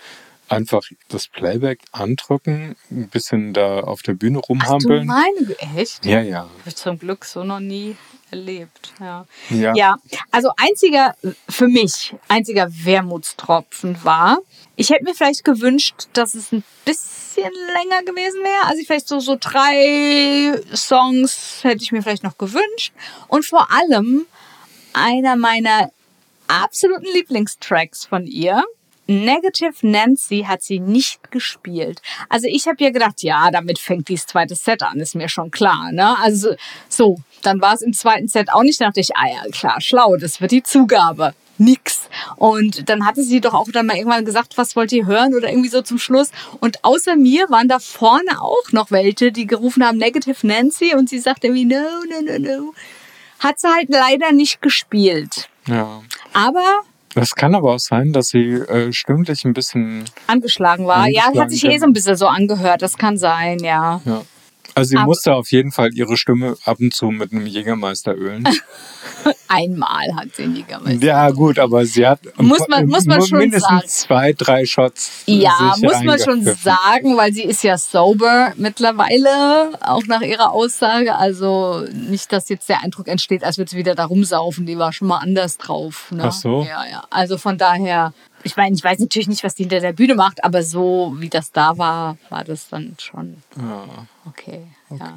einfach 0.49 0.83
das 1.09 1.29
Playback 1.29 1.81
andrücken, 1.93 2.77
ein 2.91 3.09
bisschen 3.09 3.53
da 3.53 3.81
auf 3.81 4.03
der 4.03 4.15
Bühne 4.15 4.39
Ach 4.39 4.47
du 4.47 4.49
rumhampeln. 4.49 5.07
meine, 5.07 5.57
echt? 5.77 6.05
Ja, 6.05 6.21
ja. 6.21 6.41
Habe 6.41 6.51
ich 6.67 6.77
zum 6.77 6.99
Glück 6.99 7.25
so 7.25 7.45
noch 7.45 7.61
nie 7.61 7.97
erlebt. 8.31 8.93
Ja. 9.01 9.27
Ja. 9.51 9.73
ja, 9.75 9.97
also 10.31 10.51
einziger, 10.57 11.15
für 11.49 11.69
mich, 11.69 12.15
einziger 12.29 12.69
Wermutstropfen 12.71 14.03
war, 14.05 14.39
ich 14.77 14.91
hätte 14.91 15.05
mir 15.05 15.15
vielleicht 15.15 15.45
gewünscht, 15.45 16.09
dass 16.15 16.35
es 16.35 16.53
ein 16.53 16.65
bisschen 16.85 17.53
länger 17.75 18.03
gewesen 18.03 18.43
wäre. 18.43 18.67
Also 18.67 18.83
vielleicht 18.85 19.07
so, 19.07 19.21
so 19.21 19.37
drei 19.39 20.61
Songs 20.75 21.61
hätte 21.63 21.83
ich 21.83 21.93
mir 21.93 22.03
vielleicht 22.03 22.25
noch 22.25 22.39
gewünscht. 22.39 22.93
Und 23.29 23.45
vor 23.45 23.69
allem 23.71 24.27
einer 24.93 25.37
meiner 25.37 25.91
absoluten 26.49 27.07
Lieblingstracks 27.15 28.05
von 28.05 28.27
ihr. 28.27 28.65
Negative 29.07 29.75
Nancy 29.83 30.45
hat 30.49 30.63
sie 30.63 30.81
nicht 30.81 31.31
gespielt. 31.31 32.01
Also 32.29 32.47
ich 32.51 32.67
habe 32.67 32.83
ja 32.83 32.91
gedacht, 32.91 33.23
ja, 33.23 33.51
damit 33.51 33.79
fängt 33.79 34.09
dieses 34.09 34.27
zweite 34.27 34.55
Set 34.55 34.83
an, 34.83 35.01
ist 35.01 35.15
mir 35.15 35.29
schon 35.29 35.51
klar. 35.51 35.93
Ne? 35.93 36.17
Also 36.19 36.55
so, 36.89 37.19
dann 37.43 37.61
war 37.61 37.75
es 37.75 37.83
im 37.83 37.93
zweiten 37.93 38.29
Set 38.29 38.53
auch 38.53 38.63
nicht. 38.63 38.81
Da 38.81 38.87
dachte 38.87 39.01
ich, 39.01 39.17
ah 39.17 39.27
ja, 39.27 39.51
klar, 39.51 39.81
schlau, 39.81 40.17
das 40.17 40.41
wird 40.41 40.53
die 40.53 40.63
Zugabe. 40.63 41.35
Nix. 41.57 42.09
Und 42.37 42.89
dann 42.89 43.07
hatte 43.07 43.23
sie 43.23 43.41
doch 43.41 43.55
auch 43.55 43.69
dann 43.71 43.87
mal 43.87 43.97
irgendwann 43.97 44.25
gesagt, 44.25 44.59
was 44.59 44.75
wollt 44.75 44.91
ihr 44.93 45.07
hören 45.07 45.35
oder 45.35 45.49
irgendwie 45.49 45.69
so 45.69 45.83
zum 45.83 45.99
Schluss. 45.99 46.31
Und 46.61 46.83
außer 46.83 47.15
mir 47.15 47.49
waren 47.49 47.69
da 47.69 47.79
vorne 47.79 48.41
auch 48.41 48.73
noch 48.73 48.91
welche, 48.91 49.31
die 49.31 49.47
gerufen 49.47 49.85
haben 49.85 49.99
Negative 49.99 50.45
Nancy 50.47 50.95
und 50.95 51.09
sie 51.09 51.21
sagte 51.21 51.47
irgendwie, 51.47 51.67
no, 51.67 51.83
no, 52.11 52.33
no, 52.33 52.39
no. 52.39 52.75
Hat 53.39 53.61
sie 53.61 53.69
halt 53.69 53.89
leider 53.91 54.33
nicht 54.33 54.63
gespielt. 54.63 55.49
ja. 55.67 56.03
Aber 56.33 56.83
Das 57.15 57.35
kann 57.35 57.55
aber 57.55 57.75
auch 57.75 57.79
sein, 57.79 58.13
dass 58.13 58.29
sie 58.29 58.53
äh, 58.53 58.93
stimmlich 58.93 59.45
ein 59.45 59.53
bisschen. 59.53 60.05
angeschlagen 60.27 60.87
war. 60.87 61.07
ja, 61.09 61.25
Angeschlagen, 61.27 61.41
hat 61.41 61.51
sich 61.51 61.65
eh 61.65 61.79
so 61.79 61.87
ein 61.87 61.93
bisschen 61.93 62.17
so 62.17 62.27
angehört. 62.27 62.83
Das 62.83 62.99
kann 62.99 63.17
sein, 63.17 63.59
ja. 63.61 64.01
Ja. 64.05 64.23
Also 64.75 64.89
sie 64.91 64.97
Aber- 64.97 65.07
musste 65.07 65.35
auf 65.35 65.51
jeden 65.53 65.71
Fall 65.73 65.95
ihre 65.95 66.17
Stimme 66.17 66.57
ab 66.65 66.79
und 66.81 66.93
zu 66.93 67.07
mit 67.07 67.33
einem 67.33 67.47
Jägermeister 67.47 68.15
ölen. 68.15 68.45
Einmal 69.49 70.15
hat 70.17 70.35
sie 70.35 70.47
nie 70.47 70.65
gemacht. 70.65 71.03
ja, 71.03 71.31
gut, 71.31 71.59
aber 71.59 71.87
sie 71.87 72.07
hat 72.07 72.21
Muss 72.39 72.67
man- 72.69 72.87
muss 72.89 73.05
man 73.05 73.25
schon 73.25 73.39
mindestens 73.39 73.69
sagen. 73.69 73.89
zwei, 73.89 74.33
drei 74.33 74.67
Shots. 74.67 75.23
Ja, 75.27 75.73
sich 75.75 75.85
muss 75.85 76.03
man 76.03 76.19
schon 76.19 76.43
sagen, 76.43 77.17
weil 77.17 77.33
sie 77.33 77.45
ist 77.45 77.63
ja 77.63 77.79
sober 77.79 78.53
mittlerweile, 78.57 79.71
auch 79.81 80.05
nach 80.07 80.21
ihrer 80.23 80.53
Aussage. 80.53 81.15
Also 81.15 81.87
nicht, 81.93 82.33
dass 82.33 82.49
jetzt 82.49 82.69
der 82.69 82.83
Eindruck 82.83 83.09
entsteht, 83.09 83.45
als 83.45 83.59
würde 83.59 83.71
sie 83.71 83.77
wieder 83.77 83.95
da 83.95 84.05
rumsaufen. 84.07 84.67
Die 84.67 84.79
war 84.79 84.93
schon 84.93 85.09
mal 85.09 85.19
anders 85.19 85.57
drauf. 85.59 86.11
Ne? 86.11 86.25
Ach 86.27 86.33
so. 86.33 86.63
Ja, 86.69 86.85
ja. 86.91 87.05
Also 87.11 87.39
von 87.39 87.57
daher, 87.59 88.13
ich 88.45 88.57
meine, 88.57 88.77
ich 88.77 88.85
weiß 88.85 88.99
natürlich 88.99 89.29
nicht, 89.29 89.43
was 89.43 89.55
die 89.55 89.65
hinter 89.65 89.81
der 89.81 89.93
Bühne 89.93 90.15
macht, 90.15 90.45
aber 90.45 90.63
so 90.63 91.15
wie 91.19 91.29
das 91.29 91.51
da 91.51 91.77
war, 91.79 92.19
war 92.29 92.45
das 92.45 92.69
dann 92.69 92.95
schon 92.99 93.43
Ja. 93.57 93.87
Okay, 94.27 94.67
ja. 94.91 95.15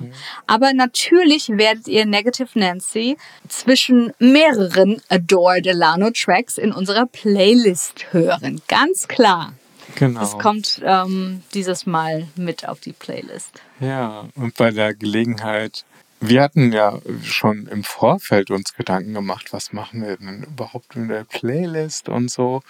Aber 0.47 0.73
natürlich 0.73 1.47
werdet 1.49 1.87
ihr 1.87 2.05
Negative 2.05 2.49
Nancy 2.55 3.17
zwischen 3.47 4.11
mehreren 4.19 5.01
Adore 5.07 5.61
Delano 5.61 6.09
Tracks 6.11 6.57
in 6.57 6.73
unserer 6.73 7.05
Playlist 7.05 8.11
hören. 8.11 8.61
Ganz 8.67 9.07
klar. 9.07 9.53
Genau. 9.95 10.21
Es 10.21 10.37
kommt 10.37 10.81
ähm, 10.83 11.41
dieses 11.53 11.85
Mal 11.85 12.27
mit 12.35 12.67
auf 12.67 12.79
die 12.79 12.93
Playlist. 12.93 13.61
Ja, 13.79 14.25
und 14.35 14.55
bei 14.55 14.71
der 14.71 14.93
Gelegenheit, 14.93 15.85
wir 16.19 16.41
hatten 16.41 16.73
ja 16.73 16.99
schon 17.23 17.67
im 17.67 17.83
Vorfeld 17.83 18.51
uns 18.51 18.73
Gedanken 18.73 19.13
gemacht, 19.13 19.53
was 19.53 19.71
machen 19.71 20.01
wir 20.01 20.17
denn 20.17 20.43
überhaupt 20.43 20.95
in 20.95 21.07
der 21.07 21.23
Playlist 21.23 22.09
und 22.09 22.29
so. 22.29 22.61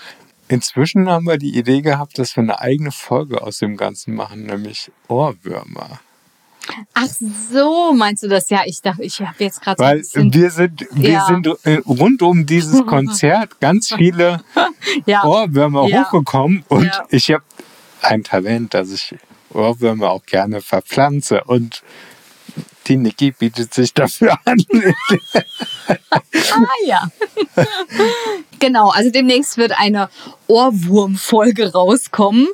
Inzwischen 0.50 1.10
haben 1.10 1.26
wir 1.26 1.38
die 1.38 1.58
Idee 1.58 1.82
gehabt, 1.82 2.18
dass 2.20 2.36
wir 2.36 2.44
eine 2.44 2.60
eigene 2.60 2.92
Folge 2.92 3.42
aus 3.42 3.58
dem 3.60 3.76
Ganzen 3.78 4.16
machen, 4.16 4.46
nämlich 4.46 4.92
Ohrwürmer. 5.08 6.00
Ach 6.94 7.08
so, 7.52 7.94
meinst 7.94 8.24
du 8.24 8.28
das? 8.28 8.50
Ja, 8.50 8.62
ich 8.66 8.82
dachte, 8.82 9.04
ich 9.04 9.20
habe 9.22 9.36
jetzt 9.40 9.62
gerade 9.62 9.78
so 9.82 9.84
Weil 9.88 9.98
bisschen... 10.00 10.34
wir 10.34 10.52
sind, 10.52 10.88
wir 10.92 11.10
Ja. 11.12 11.26
sind 11.26 11.48
äh, 11.64 11.76
rund 11.86 12.22
um 12.22 12.46
dieses 12.46 12.86
Konzert 12.86 13.60
ganz 13.62 13.94
viele 13.94 14.42
ja, 15.06 15.24
Ohrwürmer 15.24 15.88
Ja. 15.88 16.06
hochgekommen 16.06 16.64
und 16.68 16.92
ich 17.10 17.32
habe 17.32 17.44
ein 18.02 18.24
Talent, 18.24 18.74
dass 18.74 18.92
ich 18.92 19.16
Ohrwürmer 19.54 20.10
auch 20.12 20.26
gerne 20.26 20.62
verpflanze 20.62 21.44
und 21.46 21.84
die 22.88 22.98
Niki 22.98 23.32
bietet 23.32 23.74
sich 23.74 23.94
dafür 23.94 24.38
an. 24.46 24.58
Ah 25.90 26.66
ja. 26.86 27.08
Genau, 28.60 28.90
also 28.90 29.10
demnächst 29.10 29.58
wird 29.58 29.80
eine 29.80 30.10
Ohrwurm-Folge 30.48 31.74
rauskommen. 31.74 32.48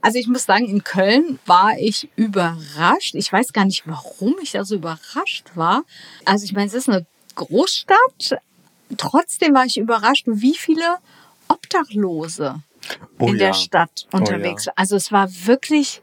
Also 0.00 0.18
ich 0.18 0.28
muss 0.28 0.44
sagen, 0.44 0.66
in 0.66 0.84
Köln 0.84 1.38
war 1.46 1.78
ich 1.78 2.08
überrascht. 2.16 3.14
Ich 3.14 3.32
weiß 3.32 3.52
gar 3.52 3.64
nicht, 3.64 3.82
warum 3.86 4.36
ich 4.42 4.52
da 4.52 4.64
so 4.64 4.76
überrascht 4.76 5.50
war. 5.54 5.84
Also 6.24 6.44
ich 6.44 6.52
meine, 6.52 6.66
es 6.66 6.74
ist 6.74 6.88
eine 6.88 7.06
Großstadt. 7.34 8.40
Trotzdem 8.96 9.54
war 9.54 9.66
ich 9.66 9.78
überrascht, 9.78 10.24
wie 10.26 10.54
viele 10.54 10.98
Obdachlose 11.48 12.62
Oh 13.18 13.26
in 13.26 13.34
ja. 13.34 13.48
der 13.48 13.54
Stadt 13.54 14.06
Oh 14.12 14.16
unterwegs 14.16 14.64
ja. 14.64 14.70
waren. 14.70 14.78
Also 14.78 14.96
es 14.96 15.12
war 15.12 15.28
wirklich, 15.46 16.00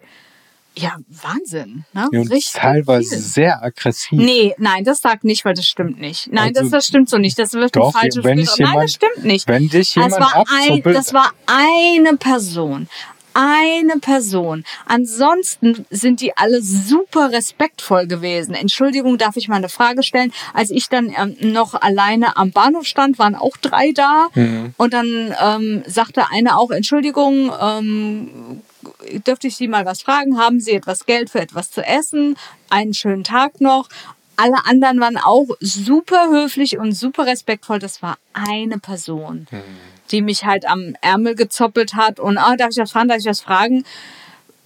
ja, 0.78 0.98
Wahnsinn. 1.08 1.86
Ne? 1.94 2.08
Ja, 2.12 2.22
Richtig 2.22 2.54
teilweise 2.54 3.16
viel. 3.16 3.24
sehr 3.24 3.64
aggressiv. 3.64 4.20
Nee, 4.20 4.54
nein, 4.58 4.84
das 4.84 5.02
sagt 5.02 5.24
nicht, 5.24 5.46
weil 5.46 5.54
das 5.54 5.66
stimmt 5.66 6.00
nicht. 6.00 6.32
Nein, 6.32 6.50
Also, 6.50 6.62
das, 6.64 6.72
das 6.72 6.88
stimmt 6.88 7.10
so 7.10 7.18
nicht. 7.18 7.40
Das 7.40 7.54
wird 7.54 7.76
doch, 7.76 7.88
ein 7.88 8.02
falsches 8.02 8.24
wenn 8.24 8.38
Bild. 8.38 8.50
Nein, 8.60 8.74
das 8.82 8.92
stimmt 8.94 9.24
nicht. 9.24 9.48
Wenn 9.48 9.70
dich 9.70 9.94
Das 9.94 10.04
jemand 10.04 10.22
war, 10.22 10.46
ein, 10.52 10.82
das 10.84 11.14
war 11.14 11.32
eine 11.46 12.18
Person. 12.18 12.88
Eine 13.36 14.00
Person. 14.00 14.64
Ansonsten 14.86 15.86
sind 15.90 16.22
die 16.22 16.36
alle 16.38 16.62
super 16.62 17.32
respektvoll 17.32 18.08
gewesen. 18.08 18.56
Entschuldigung, 18.56 19.18
darf 19.18 19.36
ich 19.36 19.50
mal 19.50 19.58
eine 19.58 19.70
Frage 19.70 20.04
stellen? 20.04 20.32
Als 20.54 20.72
ich 20.72 20.88
dann 20.90 21.14
ähm, 21.16 21.36
noch 21.52 21.74
alleine 21.76 22.38
am 22.38 22.52
Bahnhof 22.52 22.86
stand, 22.86 23.20
waren 23.20 23.36
auch 23.36 23.58
drei 23.58 23.92
da. 23.92 24.30
Und 24.78 24.94
dann 24.94 25.36
ähm, 25.40 25.84
sagte 25.86 26.32
eine 26.32 26.58
auch, 26.58 26.72
Entschuldigung, 26.72 27.52
ähm, 27.62 28.62
dürfte 29.28 29.48
ich 29.48 29.58
Sie 29.58 29.68
mal 29.68 29.86
was 29.86 30.02
fragen? 30.02 30.38
Haben 30.40 30.62
Sie 30.62 30.72
etwas 30.72 31.06
Geld 31.06 31.30
für 31.30 31.42
etwas 31.42 31.72
zu 31.72 31.86
essen? 31.86 32.38
Einen 32.70 32.94
schönen 32.94 33.26
Tag 33.26 33.60
noch. 33.60 33.90
Alle 34.38 34.66
anderen 34.66 35.00
waren 35.00 35.18
auch 35.18 35.48
super 35.60 36.30
höflich 36.30 36.78
und 36.78 36.94
super 36.94 37.26
respektvoll. 37.26 37.80
Das 37.80 38.02
war 38.02 38.18
eine 38.34 38.80
Person, 38.80 39.48
die 40.12 40.22
mich 40.22 40.46
halt 40.46 40.68
am 40.68 40.96
Ärmel 41.02 41.36
gezoppelt 41.36 41.96
hat 41.96 42.20
und, 42.20 42.38
ah, 42.38 42.56
darf 42.56 42.70
ich 42.72 42.78
was 42.78 42.92
fragen, 42.92 43.10
darf 43.10 43.20
ich 43.20 43.26
was 43.26 43.42
fragen? 43.42 43.84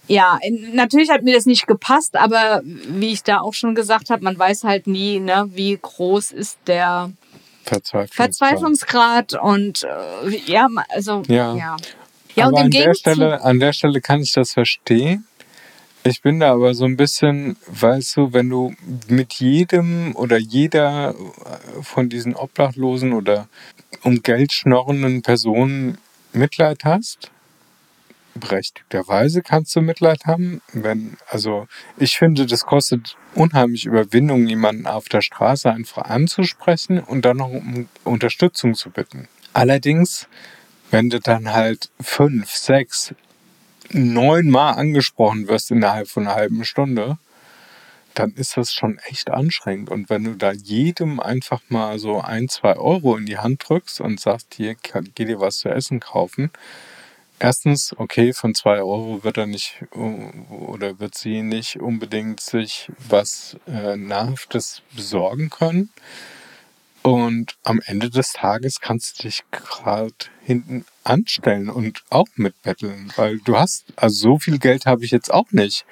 Ja, 0.06 0.38
natürlich 0.72 1.10
hat 1.10 1.22
mir 1.22 1.34
das 1.34 1.46
nicht 1.46 1.66
gepasst, 1.68 2.16
aber 2.16 2.62
wie 2.64 3.12
ich 3.12 3.22
da 3.22 3.40
auch 3.40 3.54
schon 3.54 3.76
gesagt 3.76 4.10
habe, 4.10 4.24
man 4.24 4.36
weiß 4.36 4.64
halt 4.64 4.86
nie, 4.88 5.20
ne, 5.20 5.48
wie 5.52 5.78
groß 5.80 6.32
ist 6.32 6.58
der 6.66 7.12
Verzweiflung. 7.62 8.16
Verzweiflungsgrad 8.16 9.34
und 9.34 9.84
äh, 9.84 10.36
ja, 10.46 10.68
also 10.88 11.22
Ja. 11.28 11.54
ja. 11.54 11.76
Ja, 12.36 12.46
und 12.46 12.58
im 12.58 12.64
an 12.64 12.70
der, 12.70 12.94
Stelle, 12.94 13.42
an 13.42 13.58
der 13.58 13.72
Stelle 13.72 14.00
kann 14.00 14.20
ich 14.20 14.32
das 14.32 14.52
verstehen. 14.52 15.26
Ich 16.02 16.22
bin 16.22 16.40
da 16.40 16.52
aber 16.52 16.72
so 16.72 16.86
ein 16.86 16.96
bisschen, 16.96 17.56
weißt 17.66 18.16
du, 18.16 18.32
wenn 18.32 18.48
du 18.48 18.74
mit 19.08 19.34
jedem 19.34 20.16
oder 20.16 20.38
jeder 20.38 21.14
von 21.82 22.08
diesen 22.08 22.34
Obdachlosen 22.34 23.12
oder 23.12 23.48
um 24.02 24.22
Geld 24.22 24.52
schnorrenden 24.52 25.20
Personen 25.20 25.98
Mitleid 26.32 26.84
hast, 26.84 27.30
berechtigterweise 28.34 29.42
kannst 29.42 29.76
du 29.76 29.82
Mitleid 29.82 30.24
haben. 30.24 30.62
Wenn, 30.72 31.18
also 31.28 31.66
ich 31.98 32.16
finde, 32.16 32.46
das 32.46 32.64
kostet 32.64 33.16
unheimlich 33.34 33.84
Überwindung, 33.84 34.46
jemanden 34.46 34.86
auf 34.86 35.10
der 35.10 35.20
Straße 35.20 35.70
einfach 35.70 36.04
anzusprechen 36.04 37.00
und 37.00 37.26
dann 37.26 37.36
noch 37.36 37.50
um 37.50 37.88
Unterstützung 38.04 38.74
zu 38.74 38.88
bitten. 38.88 39.28
Allerdings, 39.52 40.28
wenn 40.90 41.10
du 41.10 41.20
dann 41.20 41.52
halt 41.52 41.90
fünf, 42.00 42.52
sechs, 42.52 43.14
neunmal 43.92 44.74
angesprochen 44.74 45.48
wirst 45.48 45.70
innerhalb 45.70 46.08
von 46.08 46.26
einer 46.26 46.36
halben 46.36 46.64
Stunde, 46.64 47.18
dann 48.14 48.32
ist 48.34 48.56
das 48.56 48.72
schon 48.72 48.98
echt 49.08 49.30
anstrengend. 49.30 49.90
Und 49.90 50.10
wenn 50.10 50.24
du 50.24 50.34
da 50.34 50.52
jedem 50.52 51.20
einfach 51.20 51.62
mal 51.68 51.98
so 51.98 52.20
ein, 52.20 52.48
zwei 52.48 52.76
Euro 52.76 53.16
in 53.16 53.26
die 53.26 53.38
Hand 53.38 53.68
drückst 53.68 54.00
und 54.00 54.20
sagst, 54.20 54.54
hier, 54.54 54.74
geh 54.74 55.24
dir 55.24 55.40
was 55.40 55.58
zu 55.58 55.68
essen 55.68 56.00
kaufen, 56.00 56.50
erstens, 57.38 57.94
okay, 57.96 58.32
von 58.32 58.54
zwei 58.54 58.78
Euro 58.78 59.22
wird 59.22 59.38
er 59.38 59.46
nicht 59.46 59.82
oder 59.92 60.98
wird 60.98 61.14
sie 61.14 61.42
nicht 61.42 61.76
unbedingt 61.80 62.40
sich 62.40 62.90
was 63.08 63.56
äh, 63.66 63.96
Nahrhaftes 63.96 64.82
besorgen 64.94 65.50
können. 65.50 65.90
Und 67.02 67.56
am 67.64 67.80
Ende 67.86 68.10
des 68.10 68.32
Tages 68.34 68.80
kannst 68.80 69.18
du 69.18 69.22
dich 69.22 69.42
gerade 69.50 70.14
hinten 70.44 70.84
anstellen 71.02 71.70
und 71.70 72.02
auch 72.10 72.26
mitbetteln, 72.36 73.10
weil 73.16 73.38
du 73.38 73.56
hast, 73.56 73.86
also 73.96 74.32
so 74.32 74.38
viel 74.38 74.58
Geld 74.58 74.84
habe 74.84 75.04
ich 75.04 75.10
jetzt 75.10 75.32
auch 75.32 75.50
nicht, 75.50 75.86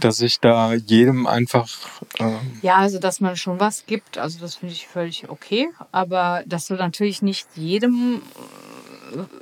dass 0.00 0.20
ich 0.20 0.38
da 0.38 0.74
jedem 0.74 1.26
einfach, 1.26 1.68
ähm, 2.18 2.58
Ja, 2.60 2.76
also 2.76 2.98
dass 2.98 3.20
man 3.20 3.36
schon 3.36 3.58
was 3.58 3.86
gibt, 3.86 4.18
also 4.18 4.38
das 4.38 4.56
finde 4.56 4.74
ich 4.74 4.86
völlig 4.86 5.30
okay. 5.30 5.68
Aber 5.92 6.42
dass 6.46 6.66
du 6.66 6.74
natürlich 6.74 7.22
nicht 7.22 7.48
jedem 7.54 8.20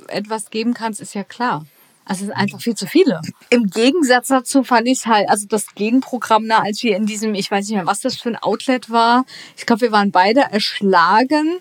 äh, 0.07 0.17
etwas 0.17 0.49
geben 0.49 0.73
kannst, 0.73 1.01
ist 1.01 1.15
ja 1.15 1.23
klar. 1.25 1.65
Also 2.09 2.21
es 2.23 2.27
sind 2.27 2.33
einfach 2.33 2.59
viel 2.59 2.75
zu 2.75 2.87
viele. 2.87 3.21
Im 3.51 3.69
Gegensatz 3.69 4.27
dazu 4.29 4.63
fand 4.63 4.87
ich 4.87 4.99
es 4.99 5.05
halt, 5.05 5.29
also 5.29 5.45
das 5.47 5.67
Genprogramm, 5.75 6.49
da, 6.49 6.59
als 6.59 6.81
wir 6.83 6.95
in 6.97 7.05
diesem, 7.05 7.35
ich 7.35 7.49
weiß 7.51 7.67
nicht 7.67 7.75
mehr, 7.75 7.85
was 7.85 8.01
das 8.01 8.15
für 8.17 8.29
ein 8.29 8.35
Outlet 8.35 8.89
war, 8.89 9.25
ich 9.55 9.65
glaube, 9.67 9.81
wir 9.81 9.91
waren 9.91 10.09
beide 10.11 10.41
erschlagen. 10.41 11.59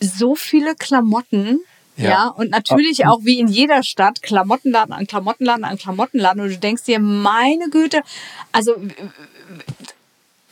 So 0.00 0.34
viele 0.34 0.74
Klamotten. 0.74 1.60
Ja. 1.96 2.10
Ja. 2.10 2.26
und 2.26 2.50
natürlich 2.50 3.06
auch 3.06 3.20
wie 3.22 3.38
in 3.38 3.46
jeder 3.46 3.84
Stadt 3.84 4.20
Klamottenladen 4.20 4.92
an 4.92 5.06
Klamottenladen 5.06 5.62
an 5.64 5.78
Klamottenladen 5.78 6.42
und 6.42 6.48
du 6.48 6.58
denkst 6.58 6.82
dir, 6.82 6.98
meine 6.98 7.70
Güte, 7.70 8.02
also 8.50 8.74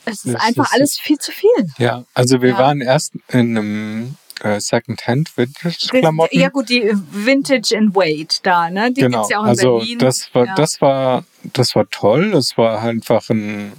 es 0.05 0.25
ist 0.25 0.35
Das 0.35 0.41
einfach 0.41 0.67
ist- 0.67 0.73
alles 0.73 0.99
viel 0.99 1.17
zu 1.17 1.31
viel. 1.33 1.49
ja, 1.77 2.03
also 2.13 2.41
wir 2.41 2.51
Ja. 2.51 2.57
waren 2.57 2.79
erst 2.79 3.13
in 3.29 3.57
einem 3.57 4.15
äh, 4.43 4.59
Second-Hand-Vintage-Klamotten. 4.59 6.37
Ja 6.37 6.49
gut, 6.49 6.69
die 6.69 6.91
Vintage 6.93 7.77
and 7.77 7.95
Wait 7.95 8.39
da, 8.43 8.69
ne? 8.69 8.91
Die 8.91 9.01
genau, 9.01 9.19
gibt's 9.19 9.29
ja 9.31 9.39
auch 9.39 9.43
in 9.43 9.49
also 9.49 9.77
Berlin. 9.77 9.99
das 9.99 10.35
war, 10.35 10.45
ja. 10.45 10.55
das 10.55 10.81
war, 10.81 11.23
das 11.53 11.75
war 11.75 11.89
toll. 11.89 12.31
Das 12.31 12.57
war 12.57 12.81
einfach 12.81 13.29
ein, 13.29 13.73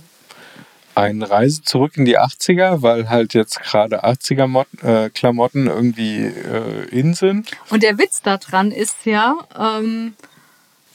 eine 0.94 1.31
Reise 1.31 1.62
zurück 1.62 1.96
in 1.96 2.05
die 2.05 2.18
80er, 2.18 2.83
weil 2.83 3.11
halt 3.11 3.35
jetzt 3.35 3.61
gerade 3.61 4.05
80er 4.05 4.46
Mod, 4.46 4.66
äh, 4.83 5.11
Klamotten 5.11 5.66
irgendwie 5.66 6.24
äh, 6.24 6.88
in 6.90 7.14
sind. 7.14 7.50
Und 7.70 7.83
der 7.83 7.98
Witz 7.98 8.22
daran 8.22 8.70
ist 8.70 9.05
ja, 9.05 9.37
ähm, 9.59 10.14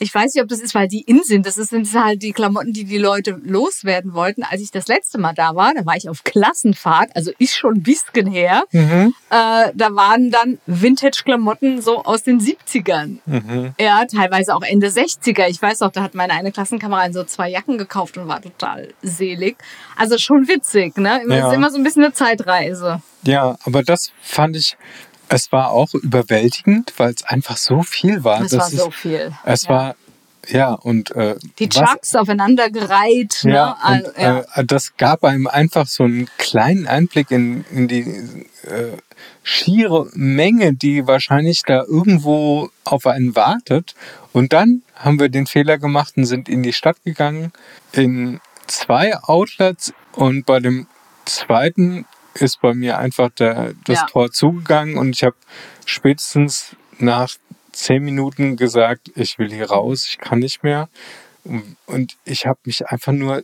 ich 0.00 0.14
weiß 0.14 0.34
nicht, 0.34 0.42
ob 0.42 0.48
das 0.48 0.60
ist, 0.60 0.74
weil 0.74 0.88
die 0.88 1.02
in 1.02 1.22
sind. 1.22 1.46
Das 1.46 1.54
sind 1.56 1.92
halt 1.94 2.22
die 2.22 2.32
Klamotten, 2.32 2.72
die 2.72 2.84
die 2.84 2.98
Leute 2.98 3.38
loswerden 3.44 4.14
wollten. 4.14 4.42
Als 4.42 4.60
ich 4.62 4.70
das 4.70 4.88
letzte 4.88 5.18
Mal 5.18 5.34
da 5.34 5.54
war, 5.54 5.72
da 5.74 5.84
war 5.86 5.94
ich 5.96 6.08
auf 6.08 6.24
Klassenfahrt, 6.24 7.10
also 7.14 7.30
ist 7.38 7.54
schon 7.54 7.74
ein 7.76 7.82
bisschen 7.82 8.26
her. 8.26 8.64
Mhm. 8.72 9.14
Äh, 9.28 9.70
da 9.74 9.94
waren 9.94 10.30
dann 10.30 10.58
Vintage-Klamotten 10.66 11.80
so 11.82 12.02
aus 12.04 12.22
den 12.22 12.40
70ern. 12.40 13.18
Mhm. 13.26 13.74
Ja, 13.80 14.04
teilweise 14.06 14.54
auch 14.54 14.62
Ende 14.62 14.88
60er. 14.88 15.48
Ich 15.48 15.60
weiß 15.60 15.82
auch, 15.82 15.92
da 15.92 16.02
hat 16.02 16.14
meine 16.14 16.32
eine 16.32 16.52
Klassenkameradin 16.52 17.12
so 17.12 17.24
zwei 17.24 17.50
Jacken 17.50 17.78
gekauft 17.78 18.16
und 18.18 18.28
war 18.28 18.40
total 18.42 18.88
selig. 19.02 19.56
Also 19.96 20.18
schon 20.18 20.48
witzig, 20.48 20.96
ne? 20.96 21.20
Immer, 21.22 21.36
Ja. 21.36 21.48
ist 21.48 21.54
immer 21.54 21.70
so 21.70 21.76
ein 21.76 21.84
bisschen 21.84 22.04
eine 22.04 22.12
Zeitreise. 22.12 23.02
Ja, 23.22 23.56
aber 23.64 23.82
das 23.82 24.12
fand 24.22 24.56
ich, 24.56 24.76
es 25.30 25.50
war 25.52 25.70
auch 25.70 25.94
überwältigend, 25.94 26.92
weil 26.98 27.10
es 27.14 27.22
einfach 27.24 27.56
so 27.56 27.82
viel 27.82 28.24
war. 28.24 28.40
Das 28.42 28.52
war 28.58 28.68
ist- 28.68 28.76
so 28.76 28.90
viel. 28.90 29.32
Es 29.44 29.64
Ja. 29.64 29.68
war, 29.70 29.96
ja, 30.48 30.72
und 30.72 31.10
äh, 31.16 31.36
Die 31.58 31.68
Chucks 31.68 32.14
aufeinandergereiht. 32.16 33.40
Ne? 33.44 33.52
Ja, 33.54 33.70
und, 33.72 33.78
Also, 34.06 34.12
ja. 34.18 34.44
Äh, 34.54 34.64
das 34.64 34.96
gab 34.96 35.24
einem 35.24 35.46
einfach 35.46 35.86
so 35.86 36.04
einen 36.04 36.28
kleinen 36.38 36.86
Einblick 36.86 37.30
in, 37.30 37.64
in 37.70 37.88
die 37.88 38.00
äh, 38.64 38.96
schiere 39.42 40.08
Menge, 40.14 40.74
die 40.74 41.06
wahrscheinlich 41.06 41.62
da 41.62 41.82
irgendwo 41.84 42.70
auf 42.84 43.06
einen 43.06 43.36
wartet. 43.36 43.94
Und 44.32 44.52
dann 44.52 44.82
haben 44.96 45.18
wir 45.20 45.28
den 45.28 45.46
Fehler 45.46 45.78
gemacht 45.78 46.14
und 46.16 46.24
sind 46.26 46.48
in 46.48 46.62
die 46.62 46.72
Stadt 46.72 46.96
gegangen, 47.04 47.52
in 47.92 48.40
zwei 48.66 49.16
Outlets 49.16 49.92
und 50.12 50.46
bei 50.46 50.60
dem 50.60 50.86
zweiten 51.24 52.06
ist 52.34 52.60
bei 52.60 52.74
mir 52.74 52.98
einfach 52.98 53.30
der, 53.30 53.74
das 53.84 54.00
Ja. 54.00 54.06
Tor 54.06 54.30
zugegangen 54.30 54.96
und 54.98 55.10
ich 55.16 55.22
habe 55.24 55.36
spätestens 55.86 56.76
nach 56.98 57.30
zehn 57.72 58.02
Minuten 58.04 58.56
gesagt, 58.56 59.10
ich 59.14 59.38
will 59.38 59.50
hier 59.52 59.70
raus, 59.70 60.06
ich 60.08 60.18
kann 60.18 60.38
nicht 60.40 60.62
mehr. 60.62 60.88
Und 61.86 62.16
ich 62.24 62.46
habe 62.46 62.58
mich 62.64 62.86
einfach 62.86 63.12
nur 63.12 63.42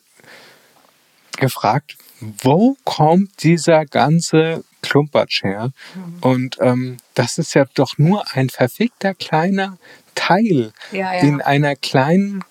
gefragt, 1.38 1.96
wo 2.20 2.76
kommt 2.84 3.42
dieser 3.42 3.84
ganze 3.86 4.64
Klumpatsch 4.82 5.42
her? 5.42 5.70
Mhm. 5.94 6.18
Und 6.20 6.56
ähm, 6.60 6.96
das 7.14 7.38
ist 7.38 7.54
ja 7.54 7.64
doch 7.74 7.98
nur 7.98 8.24
ein 8.34 8.48
verfickter 8.50 9.14
kleiner 9.14 9.78
Teil 10.14 10.72
Ja, 10.92 11.14
ja. 11.14 11.20
in 11.20 11.40
einer 11.42 11.76
kleinen, 11.76 12.42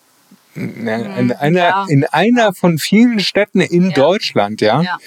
in, 0.56 0.88
einer, 0.88 1.50
Mhm. 1.50 1.56
ja. 1.56 1.86
in 1.90 2.06
einer 2.06 2.54
von 2.54 2.78
vielen 2.78 3.20
Städten 3.20 3.60
in. 3.62 3.92
Deutschland, 3.92 4.62
ja. 4.62 4.98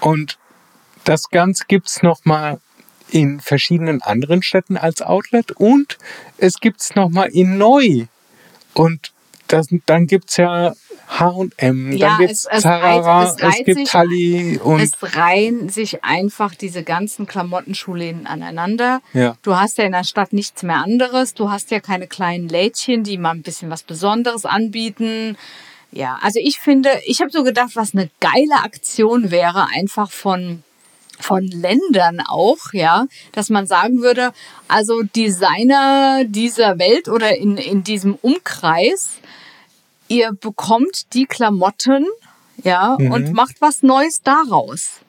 Und 0.00 0.38
das 1.04 1.30
Ganze 1.30 1.64
gibt 1.68 1.88
es 1.88 2.02
nochmal 2.02 2.58
in 3.10 3.40
verschiedenen 3.40 4.02
anderen 4.02 4.42
Städten 4.42 4.76
als 4.76 5.00
Outlet 5.02 5.52
und 5.52 5.96
es 6.38 6.58
gibt 6.60 6.80
es 6.80 6.94
nochmal 6.96 7.28
in 7.28 7.56
Neu. 7.56 8.06
Und 8.74 9.12
das, 9.48 9.68
dann 9.86 10.08
gibt 10.08 10.30
es 10.30 10.38
ja 10.38 10.74
H&M, 11.08 11.92
Ja, 11.92 12.08
dann 12.08 12.18
gibt 12.18 12.32
es- 12.32 12.48
es 12.50 12.62
Zara, 12.64 12.98
reiht- 13.20 13.36
es 13.36 13.42
reiht 13.44 13.52
es 13.60 13.64
gibt 13.64 13.88
sich- 13.88 14.60
und 14.60 14.80
es 14.80 14.92
reihen 15.16 15.68
sich 15.68 16.02
einfach 16.04 16.56
diese 16.56 16.82
ganzen 16.82 17.26
Klamottenschuhläden 17.28 18.26
aneinander. 18.26 19.00
Ja. 19.12 19.36
Du 19.42 19.54
hast 19.56 19.78
ja 19.78 19.84
in 19.84 19.92
der 19.92 20.02
Stadt 20.02 20.32
nichts 20.32 20.64
mehr 20.64 20.78
anderes. 20.78 21.34
Du 21.34 21.48
hast 21.48 21.70
ja 21.70 21.78
keine 21.78 22.08
kleinen 22.08 22.48
Lädchen, 22.48 23.04
die 23.04 23.18
mal 23.18 23.30
ein 23.30 23.42
bisschen 23.42 23.70
was 23.70 23.84
Besonderes 23.84 24.44
anbieten. 24.44 25.36
Ja, 25.96 26.18
also 26.20 26.38
ich 26.42 26.58
finde, 26.58 26.90
ich 27.06 27.22
habe 27.22 27.30
so 27.30 27.42
gedacht, 27.42 27.70
was 27.74 27.94
eine 27.94 28.10
geile 28.20 28.62
Aktion 28.62 29.30
wäre, 29.30 29.68
einfach 29.74 30.10
von 30.10 30.62
von 31.18 31.46
Ländern 31.46 32.20
auch, 32.20 32.74
ja, 32.74 33.06
dass 33.32 33.48
man 33.48 33.66
sagen 33.66 34.02
würde, 34.02 34.34
also 34.68 35.02
Designer 35.02 36.24
dieser 36.26 36.78
Welt 36.78 37.08
oder 37.08 37.34
in, 37.38 37.56
in 37.56 37.82
diesem 37.82 38.16
Umkreis, 38.16 39.12
ihr 40.08 40.32
bekommt 40.32 41.14
die 41.14 41.24
Klamotten, 41.24 42.04
ja, 42.62 42.92
und 42.96 43.32
macht 43.32 43.62
was 43.62 43.82
Neues 43.82 44.20
daraus. 44.20 45.00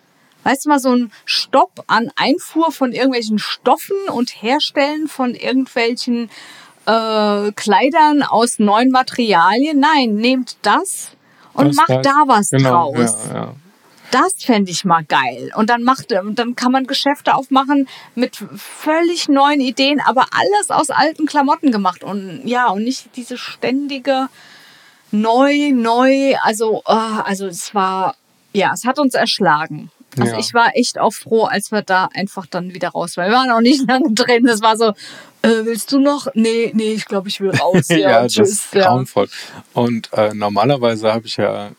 Weißt 0.44 0.64
du 0.64 0.70
mal, 0.70 0.80
so 0.80 0.96
ein 0.96 1.12
Stopp 1.26 1.84
an 1.88 2.10
Einfuhr 2.16 2.72
von 2.72 2.94
irgendwelchen 2.94 3.38
Stoffen 3.38 3.98
und 4.10 4.42
Herstellen 4.42 5.10
von 5.10 5.36
irgendwelchen 5.36 6.30
äh, 6.88 7.52
Kleidern 7.52 8.24
aus 8.24 8.58
neuen 8.60 8.90
Materialien. 8.92 9.80
Nein, 9.80 10.16
nehmt 10.16 10.58
das 10.64 11.12
und 11.54 11.68
Das 11.68 11.76
macht 11.76 11.90
heißt- 11.90 12.02
da 12.04 12.24
was 12.26 12.50
genau, 12.50 12.94
draus. 12.94 13.16
Ja, 13.30 13.36
ja. 13.36 13.54
Das 14.10 14.36
fände 14.42 14.72
ich 14.72 14.86
mal 14.86 15.04
geil. 15.04 15.52
Und 15.58 15.70
dann 15.70 15.84
macht, 15.84 16.12
dann 16.12 16.56
kann 16.56 16.72
man 16.72 16.88
Geschäfte 16.88 17.36
aufmachen 17.36 17.90
mit 18.16 18.38
völlig 18.56 19.28
neuen 19.28 19.60
Ideen, 19.60 20.00
aber 20.00 20.28
alles 20.32 20.70
aus 20.70 20.90
alten 20.90 21.26
Klamotten 21.26 21.72
gemacht. 21.74 22.06
Und 22.06 22.42
ja, 22.46 22.70
und 22.70 22.86
nicht 22.86 23.10
diese 23.18 23.38
ständige 23.38 24.30
neu, 25.12 25.72
neu. 25.74 26.36
Also, 26.42 26.84
äh, 26.88 26.94
also 26.94 27.48
es 27.48 27.76
war, 27.76 28.16
ja, 28.54 28.72
es 28.74 28.86
hat 28.86 28.98
uns 28.98 29.14
erschlagen. 29.14 29.92
Also 30.20 30.34
Ja. 30.34 30.40
ich 30.40 30.54
war 30.54 30.72
echt 30.76 31.00
auch 31.00 31.14
froh, 31.14 31.44
als 31.46 31.72
wir 31.72 31.82
da 31.82 32.10
einfach 32.14 32.46
dann 32.48 32.74
wieder 32.74 32.90
raus 32.90 33.18
waren. 33.18 33.30
Wir 33.30 33.38
waren 33.38 33.52
auch 33.52 33.62
nicht 33.62 33.86
lange 33.88 34.14
drin. 34.14 34.48
Es 34.48 34.62
war 34.62 34.78
so, 34.78 34.90
äh, 35.44 35.64
willst 35.66 35.92
du 35.92 36.00
noch? 36.00 36.28
Nee, 36.34 36.72
nee, 36.74 36.94
ich 36.94 37.06
glaube, 37.06 37.30
ich 37.30 37.40
will 37.40 37.52
raus. 37.52 37.88
Ja, 37.90 37.98
Ja, 37.98 38.24
das 38.24 38.34
tschüss. 38.34 38.50
ist 38.50 38.74
Ja. 38.74 38.88
grauenvoll. 38.88 39.30
Und 39.74 40.12
äh, 40.14 40.34
normalerweise 40.34 41.14
habe 41.14 41.28
ich 41.28 41.38
ja 41.38 41.72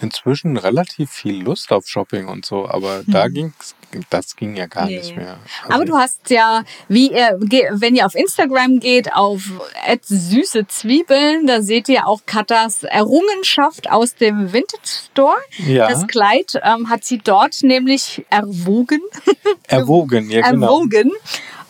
inzwischen 0.00 0.56
relativ 0.56 1.10
viel 1.10 1.42
Lust 1.42 1.70
auf 1.72 1.86
Shopping 1.86 2.26
und 2.26 2.44
so, 2.44 2.68
aber 2.68 3.02
da 3.06 3.28
ging's, 3.28 3.74
das 4.10 4.36
ging 4.36 4.56
ja 4.56 4.66
gar. 4.66 4.86
Nee. 4.86 4.98
nicht 4.98 5.16
mehr. 5.16 5.38
Aber 5.64 5.74
Also, 5.74 5.84
du 5.84 5.96
hast 5.96 6.30
ja, 6.30 6.64
wie 6.88 7.12
ihr, 7.12 7.38
wenn 7.72 7.94
ihr 7.94 8.06
auf 8.06 8.14
Instagram 8.14 8.80
geht, 8.80 9.12
auf 9.12 9.42
süße 10.02 10.66
Zwiebeln, 10.66 11.46
da 11.46 11.62
seht 11.62 11.88
ihr 11.88 12.06
auch 12.06 12.22
Katas 12.26 12.82
Errungenschaft 12.82 13.90
aus 13.90 14.14
dem 14.14 14.52
Vintage 14.52 14.82
Store. 15.10 15.36
Ja. 15.66 15.88
Das 15.88 16.06
Kleid 16.06 16.60
ähm, 16.62 16.88
hat 16.88 17.04
sie 17.04 17.18
dort 17.18 17.62
nämlich 17.62 18.24
erwogen, 18.30 19.00
erwogen, 19.68 20.30
ja 20.30 20.42
genau. 20.42 20.66
erwogen 20.66 21.12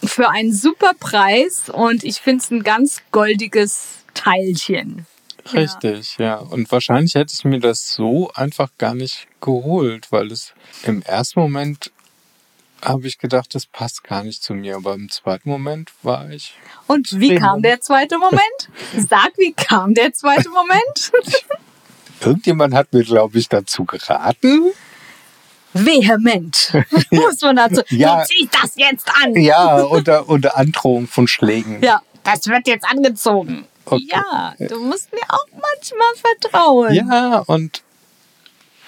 für 0.05 0.29
einen 0.31 0.53
super 0.53 0.93
Preis 0.99 1.69
und 1.69 2.05
ich 2.05 2.21
finde 2.21 2.43
es 2.43 2.51
ein 2.51 2.63
ganz 2.63 3.03
goldiges 3.13 4.05
Teilchen. 4.15 5.07
Richtig, 5.53 6.19
ja. 6.19 6.37
Und 6.37 6.71
wahrscheinlich 6.71 7.15
hätte 7.15 7.35
ich 7.35 7.45
mir 7.45 7.59
das 7.59 7.93
so 7.93 8.31
einfach 8.35 8.71
gar 8.79 8.95
nicht 8.95 9.27
geholt, 9.41 10.11
weil 10.11 10.31
es 10.31 10.55
im 10.85 11.03
ersten 11.03 11.41
Moment 11.41 11.91
habe 12.83 13.07
ich 13.07 13.19
gedacht, 13.19 13.55
das 13.55 13.67
passt 13.67 14.05
gar 14.05 14.25
nicht 14.25 14.43
zu 14.43 14.55
mir, 14.55 14.77
aber 14.77 14.95
im 14.95 15.09
zweiten 15.11 15.49
Moment 15.49 15.91
war 16.03 16.29
ich. 16.31 16.55
Und 16.89 17.19
wie 17.21 17.37
kam 17.37 17.63
der 17.63 17.81
zweite 17.81 18.19
Moment? 18.19 18.69
Sag, 19.09 19.31
wie 19.39 19.53
kam 19.53 19.95
der 19.95 20.13
zweite 20.13 20.49
Moment? 20.51 21.13
Irgendjemand 22.21 22.75
hat 22.75 22.93
mir, 22.93 23.05
glaube 23.05 23.39
ich, 23.39 23.49
dazu 23.49 23.85
geraten. 23.85 24.73
Vehement, 25.75 26.73
muss 27.11 27.41
man 27.41 27.57
dazu. 27.57 27.83
Ja. 27.89 28.21
Du 28.21 28.27
ziehst 28.29 28.51
das 28.63 28.73
jetzt 28.77 29.09
an. 29.23 29.35
Ja, 29.37 29.83
unter, 29.83 30.29
unter 30.29 30.57
Androhung 30.57 31.07
von 31.09 31.27
Schlägen. 31.27 31.83
Ja, 31.83 32.03
das 32.25 32.47
wird 32.47 32.67
jetzt 32.67 32.85
angezogen. 32.85 33.65
Okay. 33.87 34.07
Ja, 34.13 34.55
du 34.59 34.85
musst 34.85 35.11
mir 35.13 35.23
auch 35.29 35.47
manchmal 35.51 36.15
vertrauen. 36.15 36.95
Ja, 36.95 37.39
und 37.47 37.83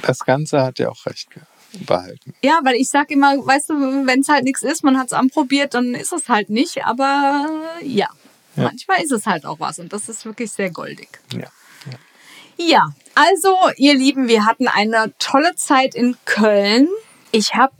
das 0.03 0.21
Ganze 0.21 0.63
hat 0.63 0.79
ja 0.79 0.91
auch 0.91 1.07
recht 1.07 1.31
ge- 1.31 1.43
behalten. 1.87 2.35
Ja, 2.43 2.61
weil 2.65 2.75
ich 2.77 2.89
sag 2.91 3.11
immer, 3.11 3.35
weißt 3.45 3.71
du, 3.71 4.07
wenn 4.07 4.21
es 4.21 4.29
halt 4.29 4.45
nichts 4.45 4.63
ist, 4.63 4.85
man 4.85 4.99
hat 4.99 5.09
es 5.09 5.13
anprobiert, 5.13 5.75
dann 5.75 5.95
ist 5.95 6.13
es 6.13 6.29
halt 6.29 6.51
nicht. 6.51 6.85
Aber 6.85 7.47
äh, 7.81 7.87
ja, 7.87 8.09
Ja. 8.57 8.65
manchmal 8.65 9.03
ist 9.03 9.13
es 9.13 9.27
halt 9.27 9.45
auch 9.47 9.61
was 9.61 9.79
und 9.79 9.93
das 9.93 10.09
ist 10.09 10.25
wirklich 10.25 10.51
sehr 10.53 10.71
goldig. 10.71 11.09
Ja. 11.33 11.49
Ja, 12.57 12.87
also 13.17 13.57
ihr 13.79 13.95
Lieben, 13.95 14.29
wir 14.29 14.47
hatten 14.47 14.69
eine 14.69 15.13
tolle 15.19 15.57
Zeit 15.57 15.97
in 15.97 16.17
Köln. 16.25 16.87
Ich 17.33 17.57
habe 17.57 17.73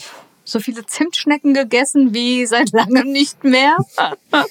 so 0.45 0.59
viele 0.59 0.85
Zimtschnecken 0.85 1.55
gegessen 1.55 2.13
wie 2.13 2.45
seit 2.45 2.73
langem 2.73 3.13
nicht 3.13 3.45
mehr. 3.45 3.77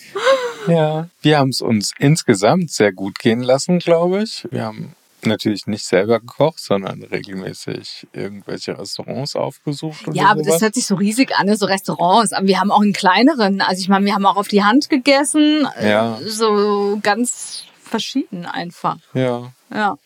Ja. 0.67 1.10
Wir 1.21 1.39
haben 1.39 1.49
es 1.49 1.60
uns 1.60 1.91
insgesamt 1.99 2.71
sehr 2.71 2.93
gut 2.93 3.19
gehen 3.19 3.41
lassen, 3.41 3.79
glaube 3.79 4.23
ich. 4.23 4.47
Wir 4.49 4.63
haben 4.63 4.95
natürlich 5.25 5.67
nicht 5.67 5.86
selber 5.86 6.19
gekocht, 6.19 6.59
sondern 6.59 7.03
regelmäßig 7.03 8.07
irgendwelche 8.13 8.77
Restaurants 8.77 9.36
aufgesucht. 9.36 10.07
Oder 10.07 10.15
Ja, 10.15 10.27
aber 10.29 10.39
das 10.41 10.47
sowas. 10.47 10.62
hört 10.62 10.75
sich 10.75 10.86
so 10.86 10.95
riesig 10.95 11.36
an, 11.36 11.45
ne, 11.47 11.55
so 11.57 11.65
Restaurants. 11.65 12.33
Aber 12.33 12.47
wir 12.47 12.59
haben 12.59 12.71
auch 12.71 12.81
in 12.81 12.93
kleineren. 12.93 13.62
Also 13.62 13.81
ich 13.81 13.89
meine, 13.89 14.05
wir 14.05 14.13
haben 14.15 14.25
auch 14.25 14.36
auf 14.38 14.47
die 14.47 14.63
Hand 14.63 14.89
gegessen. 14.89 15.67
äh, 15.77 15.89
Ja. 15.91 16.19
So 16.25 16.99
ganz 17.03 17.63
verschieden 17.83 18.45
einfach. 18.45 18.97
Ja. 19.13 19.51
Ja. 19.73 19.97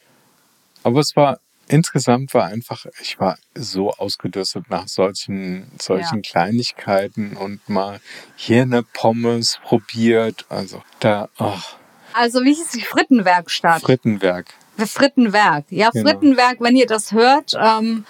Aber 0.83 0.99
es 0.99 1.15
war 1.15 1.39
insgesamt 1.69 2.33
war 2.33 2.45
einfach, 2.45 2.85
ich 3.01 3.19
war 3.19 3.37
so 3.53 3.91
ausgedürstet 3.91 4.69
nach 4.69 4.87
solchen, 4.87 5.69
solchen 5.81 6.17
Ja. 6.17 6.21
Kleinigkeiten 6.21 7.35
und 7.35 7.67
mal 7.67 7.99
hier 8.37 8.61
eine 8.61 8.83
Pommes 8.83 9.59
probiert. 9.63 10.45
Also 10.47 10.81
da, 11.01 11.27
ach, 11.37 11.75
Also 12.13 12.41
wie 12.45 12.53
hieß 12.53 12.69
die 12.71 12.81
Frittenwerkstatt? 12.81 13.81
Frittenwerk. 13.81 14.53
Frittenwerk. 14.85 15.65
Ja, 15.69 15.89
Genau. 15.89 16.09
Frittenwerk, 16.09 16.57
wenn 16.59 16.75
ihr 16.75 16.85
das 16.87 17.11
hört, 17.11 17.53
ähm, 17.59 18.05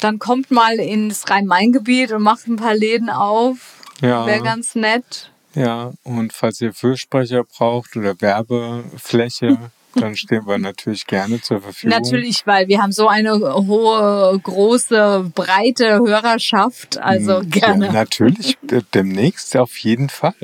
dann 0.00 0.18
kommt 0.18 0.50
mal 0.50 0.74
ins 0.74 1.28
Rhein-Main-Gebiet 1.30 2.12
und 2.12 2.22
macht 2.22 2.46
ein 2.48 2.56
paar 2.56 2.74
Läden 2.74 3.10
auf. 3.10 3.74
Ja. 4.00 4.26
Wäre 4.26 4.42
ganz 4.42 4.74
nett. 4.74 5.30
Ja, 5.54 5.92
und 6.02 6.32
falls 6.32 6.60
ihr 6.60 6.72
Fürsprecher 6.74 7.44
braucht 7.44 7.96
oder 7.96 8.20
Werbefläche, 8.20 9.56
dann 9.94 10.16
stehen 10.16 10.46
wir 10.46 10.58
natürlich 10.58 11.06
gerne 11.06 11.40
zur 11.40 11.60
Verfügung. 11.60 11.96
Natürlich, 11.96 12.44
weil 12.46 12.66
wir 12.66 12.82
haben 12.82 12.90
so 12.90 13.06
eine 13.06 13.38
hohe, 13.38 14.38
große, 14.42 15.30
breite 15.34 15.98
Hörerschaft. 15.98 16.98
Also 16.98 17.34
Ja, 17.34 17.40
gerne. 17.42 17.92
natürlich, 17.92 18.58
d- 18.62 18.80
demnächst 18.92 19.56
auf 19.56 19.76
jeden 19.78 20.08
Fall. 20.08 20.34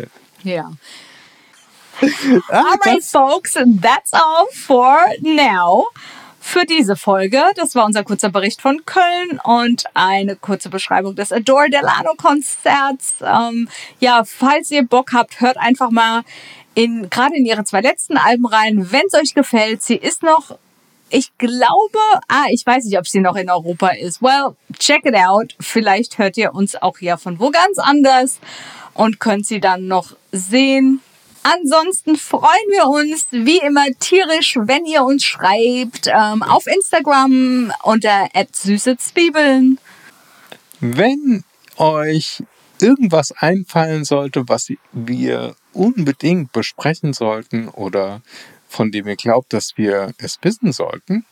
Ja. 0.45 0.71
Ah, 2.51 2.73
Alright, 2.73 3.03
folks, 3.05 3.55
that's 3.81 4.13
all 4.13 4.47
for 4.53 4.99
now. 5.21 5.87
Für 6.43 6.65
diese 6.65 6.97
Folge, 6.97 7.43
das 7.55 7.75
war 7.75 7.85
unser 7.85 8.03
kurzer 8.03 8.31
Bericht 8.31 8.63
von 8.63 8.85
Köln 8.87 9.39
und 9.45 9.85
eine 9.93 10.37
kurze 10.37 10.71
Beschreibung 10.71 11.15
des 11.15 11.33
Adore 11.33 11.69
Delano 11.69 12.15
Konzerts. 12.17 13.17
Ähm, 13.21 13.69
ja, 14.01 14.25
falls 14.25 14.71
ihr 14.71 14.83
Bock 14.83 15.13
habt, 15.13 15.41
hört 15.41 15.59
einfach 15.59 15.91
mal 15.91 16.23
in, 16.75 17.11
gerade 17.11 17.37
in 17.37 17.45
ihre 17.45 17.65
zwei 17.65 17.83
letzten 17.83 18.17
Alben 18.17 18.47
rein, 18.47 18.91
wenn 18.91 19.03
es 19.07 19.15
euch 19.15 19.35
gefällt. 19.35 19.83
Sie 19.83 19.97
ist 19.97 20.23
noch, 20.23 20.57
ich 21.11 21.37
glaube, 21.37 21.99
ah, 22.29 22.47
ich 22.51 22.65
weiß 22.65 22.85
nicht, 22.87 22.99
ob 22.99 23.07
sie 23.07 23.21
noch 23.21 23.37
in 23.37 23.51
Europa 23.51 23.89
ist. 23.89 24.23
Well, 24.23 24.57
check 24.79 25.05
it 25.05 25.15
out. 25.15 25.55
Vielleicht 25.61 26.17
hört 26.17 26.39
ihr 26.39 26.55
uns 26.55 26.75
auch 26.75 26.99
hier 26.99 27.19
von 27.19 27.39
wo 27.39 27.51
ganz 27.51 27.79
anders 27.79 28.41
und 28.95 29.21
könnt 29.21 29.47
sie 29.47 29.61
dann 29.61 29.89
noch 29.89 30.17
sehen. 30.33 31.03
Ansonsten 31.43 32.17
freuen 32.17 32.69
wir 32.71 32.87
uns 32.87 33.27
wie 33.31 33.59
immer 33.59 33.87
tierisch, 33.99 34.59
wenn 34.61 34.85
ihr 34.85 35.05
uns 35.05 35.25
schreibt 35.25 36.07
ähm, 36.07 36.43
auf 36.43 36.67
Instagram 36.67 37.73
unter 37.83 38.29
süße 38.53 38.99
Zwiebeln. 38.99 39.79
Wenn 40.81 41.45
euch 41.77 42.43
irgendwas 42.81 43.33
einfallen 43.33 44.05
sollte, 44.05 44.49
was 44.49 44.71
wir 44.93 45.57
unbedingt 45.73 46.53
besprechen 46.53 47.15
sollten 47.15 47.69
oder 47.69 48.23
von 48.69 48.91
dem 48.91 49.07
ihr 49.09 49.17
glaubt, 49.17 49.53
dass 49.53 49.77
wir 49.77 50.15
es 50.19 50.39
wissen 50.43 50.73
sollten, 50.73 51.27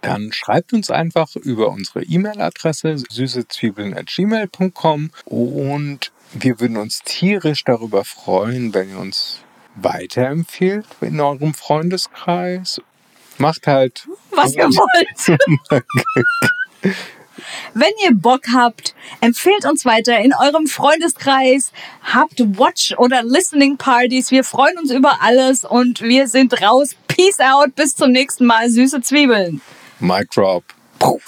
dann 0.00 0.32
schreibt 0.32 0.72
uns 0.72 0.90
einfach 0.90 1.36
über 1.36 1.68
unsere 1.68 2.02
E-Mail-Adresse 2.02 2.96
süßezwiebeln.gmail.com 3.10 5.10
und 5.26 6.10
wir 6.32 6.60
würden 6.60 6.76
uns 6.76 7.00
tierisch 7.04 7.64
darüber 7.64 8.04
freuen, 8.04 8.72
wenn 8.74 8.90
ihr 8.90 8.98
uns 8.98 9.38
weiterempfehlt 9.76 10.86
in 11.00 11.20
eurem 11.20 11.54
Freundeskreis. 11.54 12.80
Macht 13.38 13.66
halt 13.66 14.06
Was 14.30 14.54
ihr 14.54 14.64
wollt. 14.64 15.38
Wenn 17.72 17.92
ihr 18.04 18.12
Bock 18.12 18.42
habt, 18.52 18.94
empfehlt 19.20 19.64
uns 19.64 19.86
weiter 19.86 20.18
in 20.18 20.34
eurem 20.34 20.66
Freundeskreis, 20.66 21.72
habt 22.02 22.38
Watch- 22.58 22.94
oder 22.98 23.22
Listening-Partys. 23.22 24.30
Wir 24.30 24.44
freuen 24.44 24.76
uns 24.78 24.90
über 24.90 25.22
alles 25.22 25.64
und 25.64 26.02
wir 26.02 26.28
sind 26.28 26.60
raus. 26.60 26.90
Peace 27.08 27.40
out, 27.40 27.74
bis 27.74 27.96
zum 27.96 28.12
nächsten 28.12 28.44
Mal, 28.44 28.68
süße 28.68 29.00
Zwiebeln. 29.00 29.62
Mic 30.00 30.28
Drop. 30.30 30.64
Puh. 30.98 31.18